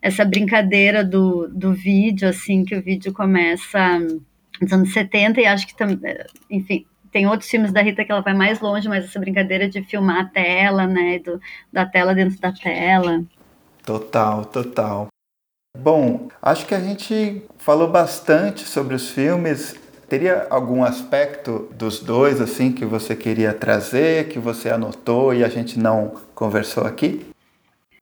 [0.00, 4.00] essa brincadeira do, do vídeo, assim, que o vídeo começa
[4.60, 6.16] nos anos 70 e acho que também,
[6.50, 9.82] enfim, tem outros filmes da Rita que ela vai mais longe, mas essa brincadeira de
[9.82, 11.38] filmar a tela, né, do,
[11.70, 13.22] da tela dentro da tela.
[13.84, 15.08] Total, total.
[15.78, 19.74] Bom, acho que a gente falou bastante sobre os filmes.
[20.08, 25.48] Teria algum aspecto dos dois assim que você queria trazer, que você anotou e a
[25.48, 27.24] gente não conversou aqui?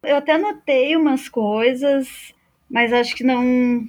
[0.02, 2.34] Eu até anotei umas coisas,
[2.68, 3.84] mas acho que não.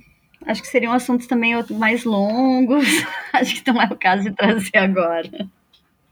[0.45, 2.85] Acho que seriam assuntos também mais longos.
[3.33, 5.29] acho que não é o caso de trazer agora.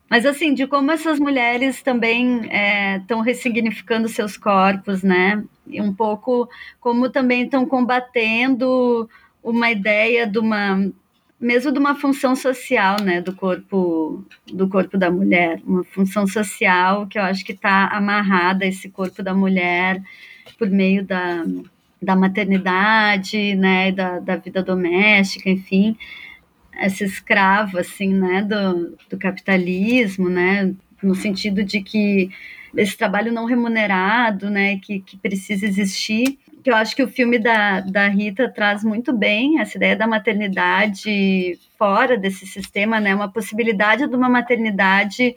[0.09, 2.41] Mas assim, de como essas mulheres também
[2.95, 5.43] estão é, ressignificando seus corpos, né?
[5.67, 6.49] E um pouco
[6.79, 9.07] como também estão combatendo
[9.43, 10.91] uma ideia de uma
[11.39, 17.07] mesmo de uma função social, né, do corpo do corpo da mulher, uma função social
[17.07, 20.03] que eu acho que está amarrada esse corpo da mulher
[20.57, 21.45] por meio da,
[22.01, 25.97] da maternidade, né, da, da vida doméstica, enfim
[26.79, 30.73] essa escrava assim, né, do, do capitalismo, né,
[31.03, 32.31] no sentido de que
[32.75, 36.39] esse trabalho não remunerado, né, que, que precisa existir.
[36.63, 40.07] Que eu acho que o filme da, da Rita traz muito bem essa ideia da
[40.07, 45.35] maternidade fora desse sistema, né, uma possibilidade de uma maternidade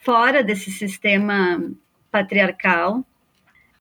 [0.00, 1.62] fora desse sistema
[2.10, 3.04] patriarcal.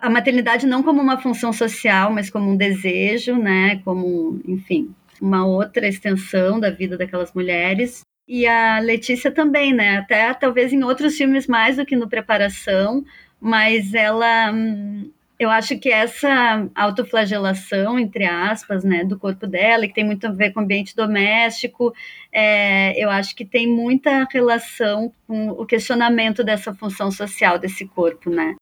[0.04, 5.46] A maternidade não como uma função social, mas como um desejo, né, como, enfim, uma
[5.46, 8.02] outra extensão da vida daquelas mulheres.
[8.28, 10.00] E a Letícia também, né?
[10.00, 13.06] Até talvez em outros filmes mais do que no Preparação,
[13.40, 14.52] mas ela.
[14.52, 20.28] Hum, eu acho que essa autoflagelação, entre aspas, né, do corpo dela, que tem muito
[20.28, 21.94] a ver com o ambiente doméstico,
[22.30, 28.30] é, eu acho que tem muita relação com o questionamento dessa função social desse corpo,
[28.30, 28.56] né?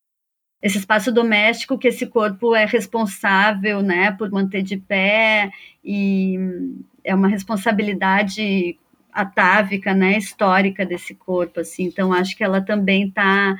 [0.61, 5.51] Esse espaço doméstico que esse corpo é responsável, né, por manter de pé
[5.83, 6.37] e
[7.03, 8.77] é uma responsabilidade
[9.11, 11.85] atávica, né, histórica desse corpo, assim.
[11.85, 13.55] Então acho que ela também está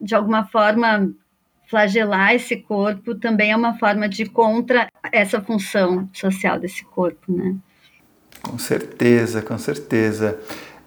[0.00, 1.12] de alguma forma
[1.66, 7.56] flagelar esse corpo também é uma forma de contra essa função social desse corpo, né?
[8.42, 10.38] Com certeza, com certeza.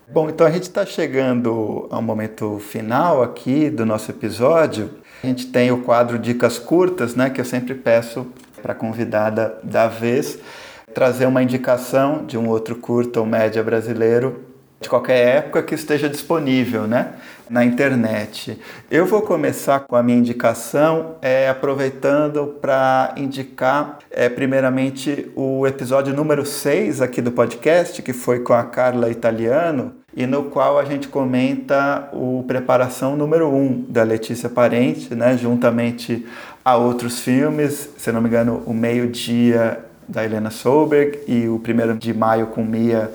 [0.09, 4.89] Bom, então a gente está chegando ao momento final aqui do nosso episódio.
[5.23, 8.27] A gente tem o quadro Dicas Curtas, né, que eu sempre peço
[8.61, 10.39] para a convidada da vez
[10.93, 14.47] trazer uma indicação de um outro curta ou média brasileiro
[14.79, 17.13] de qualquer época que esteja disponível né,
[17.49, 18.59] na internet.
[18.89, 26.13] Eu vou começar com a minha indicação, é, aproveitando para indicar, é, primeiramente, o episódio
[26.13, 30.83] número 6 aqui do podcast, que foi com a Carla Italiano, e no qual a
[30.83, 36.25] gente comenta o Preparação número 1 um da Letícia Parente, né, juntamente
[36.65, 41.95] a outros filmes, se não me engano, O Meio-Dia da Helena Solberg e o Primeiro
[41.95, 43.11] de Maio com Mia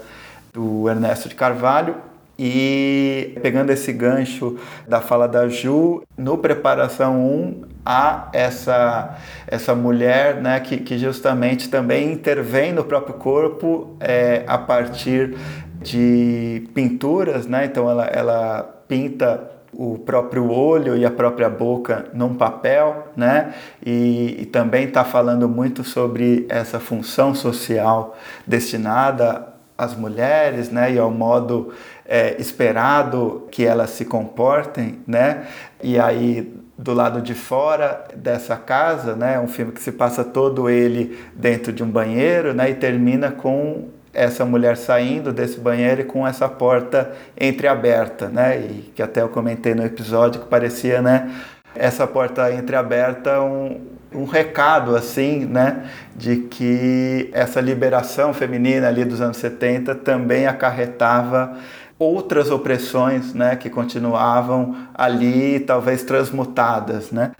[0.52, 1.96] do Ernesto de Carvalho.
[2.38, 10.36] E pegando esse gancho da fala da Ju, no Preparação 1 há essa, essa mulher
[10.36, 15.36] né, que, que justamente também intervém no próprio corpo é, a partir
[15.82, 17.66] de pinturas, né?
[17.66, 23.54] Então ela, ela pinta o próprio olho e a própria boca num papel, né?
[23.84, 28.16] E, e também está falando muito sobre essa função social
[28.46, 30.92] destinada às mulheres, né?
[30.92, 31.72] E ao modo
[32.04, 35.46] é, esperado que elas se comportem, né?
[35.82, 39.40] E aí do lado de fora dessa casa, né?
[39.40, 42.70] Um filme que se passa todo ele dentro de um banheiro, né?
[42.70, 48.58] E termina com essa mulher saindo desse banheiro e com essa porta entreaberta, né?
[48.58, 51.30] E que até eu comentei no episódio que parecia, né?
[51.74, 53.80] Essa porta entreaberta um,
[54.14, 61.56] um recado assim, né, de que essa liberação feminina ali dos anos 70 também acarretava
[61.98, 67.32] outras opressões, né, que continuavam ali, talvez transmutadas, né?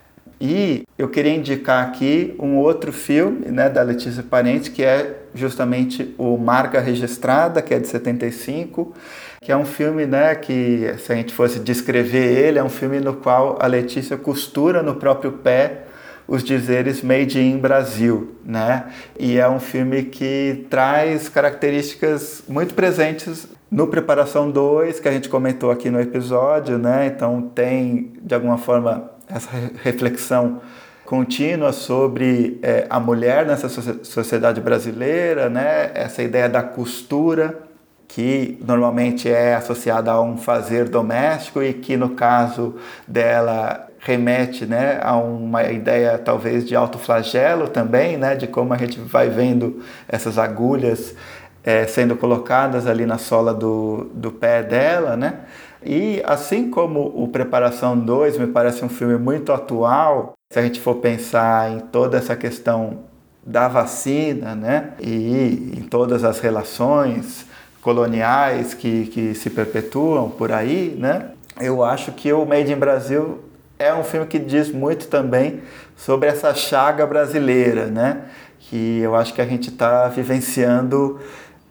[0.45, 6.17] E eu queria indicar aqui um outro filme, né, da Letícia Parente, que é justamente
[6.19, 8.93] o Marca Registrada, que é de 75,
[9.41, 12.99] que é um filme, né, que se a gente fosse descrever ele, é um filme
[12.99, 15.85] no qual a Letícia costura no próprio pé
[16.27, 18.87] os dizeres Made in Brasil, né?
[19.19, 25.29] E é um filme que traz características muito presentes no Preparação 2, que a gente
[25.29, 27.07] comentou aqui no episódio, né?
[27.07, 29.51] Então tem, de alguma forma, essa
[29.83, 30.61] reflexão
[31.05, 33.69] contínua sobre é, a mulher nessa
[34.05, 35.91] sociedade brasileira, né?
[35.95, 37.59] Essa ideia da costura,
[38.09, 42.77] que normalmente é associada a um fazer doméstico e que no caso
[43.07, 48.99] dela remete né, a uma ideia talvez de autoflagelo também, né, de como a gente
[48.99, 51.15] vai vendo essas agulhas
[51.65, 55.41] é, sendo colocadas ali na sola do, do pé dela, né?
[55.85, 60.81] E assim como o Preparação 2 me parece um filme muito atual, se a gente
[60.81, 63.01] for pensar em toda essa questão
[63.45, 64.93] da vacina, né?
[65.01, 67.47] E em todas as relações
[67.81, 71.31] coloniais que, que se perpetuam por aí, né?
[71.61, 73.41] Eu acho que o Made in Brasil
[73.79, 75.61] é um filme que diz muito também
[75.97, 78.23] sobre essa chaga brasileira, né?
[78.61, 81.21] Que eu acho que a gente está vivenciando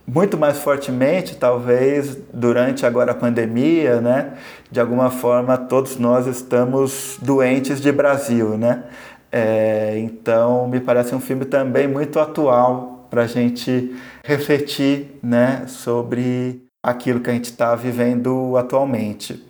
[0.08, 4.34] muito mais fortemente, talvez, durante agora a pandemia, né?
[4.70, 8.84] De alguma forma, todos nós estamos doentes de Brasil, né?
[9.32, 15.64] É, então, me parece um filme também muito atual para a gente refletir, né?
[15.68, 19.46] Sobre aquilo que a gente está vivendo atualmente.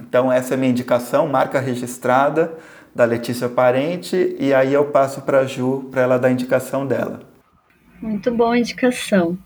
[0.00, 2.54] Então, essa é minha indicação, marca registrada
[2.94, 6.86] da Letícia Parente, e aí eu passo para a Ju para ela dar a indicação
[6.86, 7.20] dela.
[8.00, 9.36] Muito boa indicação.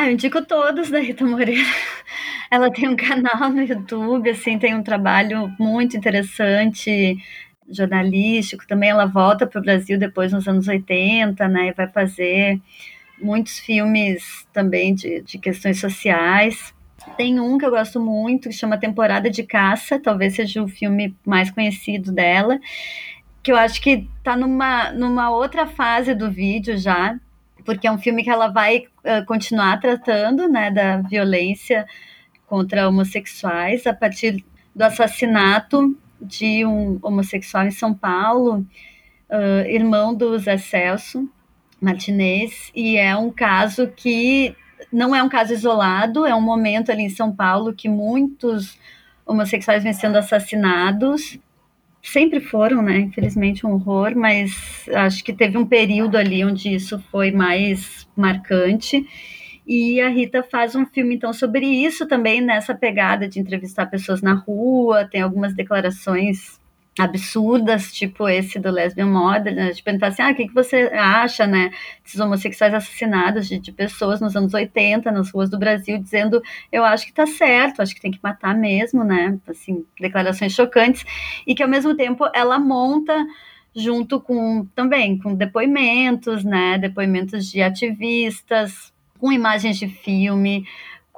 [0.00, 1.68] Ah, eu indico todos da Rita Moreira.
[2.52, 7.16] Ela tem um canal no YouTube, assim, tem um trabalho muito interessante,
[7.68, 8.64] jornalístico.
[8.64, 11.66] Também ela volta para o Brasil depois nos anos 80, né?
[11.66, 12.60] E vai fazer
[13.20, 16.72] muitos filmes também de, de questões sociais.
[17.16, 21.16] Tem um que eu gosto muito, que chama Temporada de Caça, talvez seja o filme
[21.26, 22.60] mais conhecido dela,
[23.42, 27.18] que eu acho que está numa, numa outra fase do vídeo já,
[27.64, 31.86] porque é um filme que ela vai uh, continuar tratando né, da violência
[32.46, 34.44] contra homossexuais a partir
[34.74, 38.66] do assassinato de um homossexual em São Paulo,
[39.30, 41.28] uh, irmão do Zé Celso
[41.80, 44.54] Martinez, e é um caso que
[44.92, 48.78] não é um caso isolado, é um momento ali em São Paulo que muitos
[49.24, 51.38] homossexuais vêm sendo assassinados.
[52.02, 52.98] Sempre foram, né?
[53.00, 59.04] Infelizmente, um horror, mas acho que teve um período ali onde isso foi mais marcante.
[59.66, 64.22] E a Rita faz um filme, então, sobre isso também, nessa pegada de entrevistar pessoas
[64.22, 66.58] na rua, tem algumas declarações
[66.98, 69.70] absurdas, tipo esse do Lesbian Model, né?
[69.70, 71.70] de perguntar assim, ah, o que, que você acha, né,
[72.02, 76.42] desses homossexuais assassinados de, de, pessoas nos anos 80, nas ruas do Brasil, dizendo,
[76.72, 81.04] eu acho que tá certo, acho que tem que matar mesmo, né, assim, declarações chocantes,
[81.46, 83.14] e que ao mesmo tempo ela monta
[83.74, 90.64] junto com, também, com depoimentos, né, depoimentos de ativistas, com imagens de filme,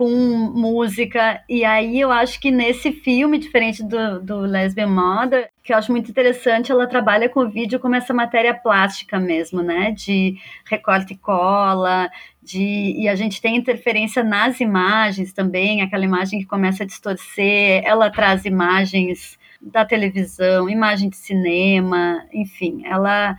[0.01, 1.45] com música.
[1.47, 5.93] E aí eu acho que nesse filme, diferente do, do Lesbian Mother, que eu acho
[5.93, 9.91] muito interessante, ela trabalha com o vídeo como essa matéria plástica mesmo, né?
[9.93, 12.09] De recorte e cola,
[12.43, 17.83] de, e a gente tem interferência nas imagens também, aquela imagem que começa a distorcer,
[17.85, 23.37] ela traz imagens da televisão, imagem de cinema, enfim, ela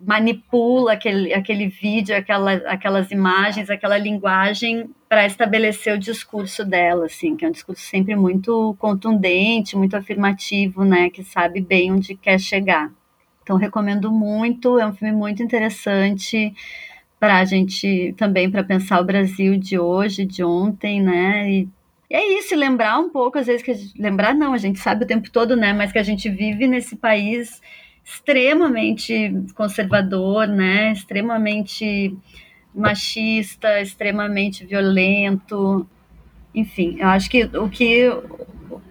[0.00, 7.36] manipula aquele, aquele vídeo, aquela, aquelas imagens, aquela linguagem para estabelecer o discurso dela, assim,
[7.36, 12.38] que é um discurso sempre muito contundente, muito afirmativo, né, que sabe bem onde quer
[12.38, 12.90] chegar.
[13.42, 16.54] Então recomendo muito, é um filme muito interessante
[17.18, 21.68] para a gente também para pensar o Brasil de hoje, de ontem, né, e
[22.10, 25.04] e é isso, lembrar um pouco, às vezes, que gente, lembrar não, a gente sabe
[25.04, 25.72] o tempo todo, né?
[25.72, 27.62] Mas que a gente vive nesse país
[28.04, 30.92] extremamente conservador, né?
[30.92, 32.16] Extremamente
[32.74, 35.86] machista, extremamente violento.
[36.54, 38.10] Enfim, eu acho que o que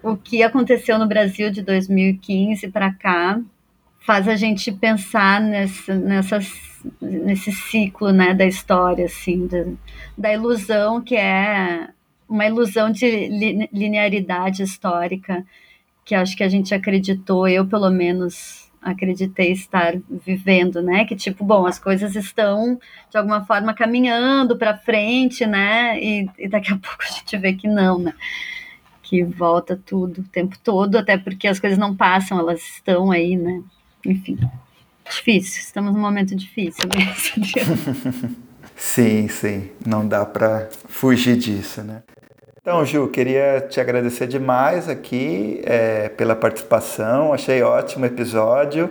[0.02, 3.40] o que aconteceu no Brasil de 2015 para cá
[4.00, 6.50] faz a gente pensar nessas,
[7.00, 9.48] nesse ciclo né, da história, assim,
[10.16, 11.88] da ilusão que é
[12.28, 15.44] uma ilusão de linearidade histórica
[16.04, 21.04] que acho que a gente acreditou, eu pelo menos acreditei estar vivendo, né?
[21.04, 22.80] Que tipo, bom, as coisas estão
[23.10, 26.00] de alguma forma caminhando para frente, né?
[26.02, 28.14] E, e, daqui a pouco a gente vê que não, né?
[29.02, 33.36] Que volta tudo o tempo todo, até porque as coisas não passam, elas estão aí,
[33.36, 33.62] né?
[34.06, 34.38] Enfim,
[35.04, 35.60] difícil.
[35.60, 36.88] Estamos num momento difícil
[38.76, 39.70] sim, sim.
[39.84, 42.02] Não dá para fugir disso, né?
[42.62, 47.32] Então, Ju, queria te agradecer demais aqui é, pela participação.
[47.32, 48.90] Achei ótimo o episódio.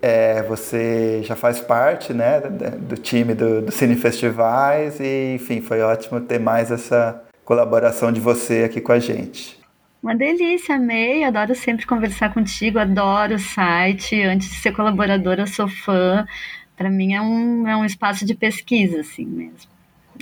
[0.00, 5.82] É, você já faz parte né, do time do, do Cine Festivais e, enfim, foi
[5.82, 9.60] ótimo ter mais essa colaboração de você aqui com a gente.
[10.02, 11.22] Uma delícia, amei.
[11.22, 14.22] Adoro sempre conversar contigo, adoro o site.
[14.22, 16.26] Antes de ser colaboradora, sou fã.
[16.74, 19.70] Para mim é um, é um espaço de pesquisa, assim mesmo.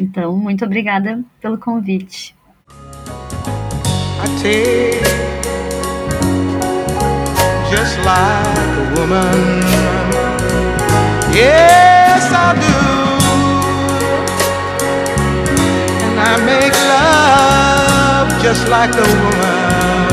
[0.01, 2.35] Então, muito obrigada pelo convite.
[2.69, 5.03] I take
[7.71, 9.63] just like a woman.
[11.33, 12.79] Yes, I do.
[16.05, 20.13] And I make love just like a woman.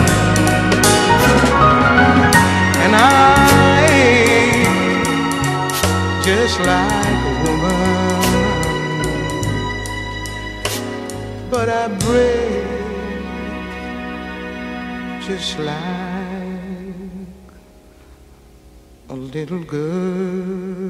[2.83, 3.01] And I
[6.23, 7.00] just like
[11.51, 12.63] But I break
[15.27, 15.75] just like
[19.09, 20.81] a little girl.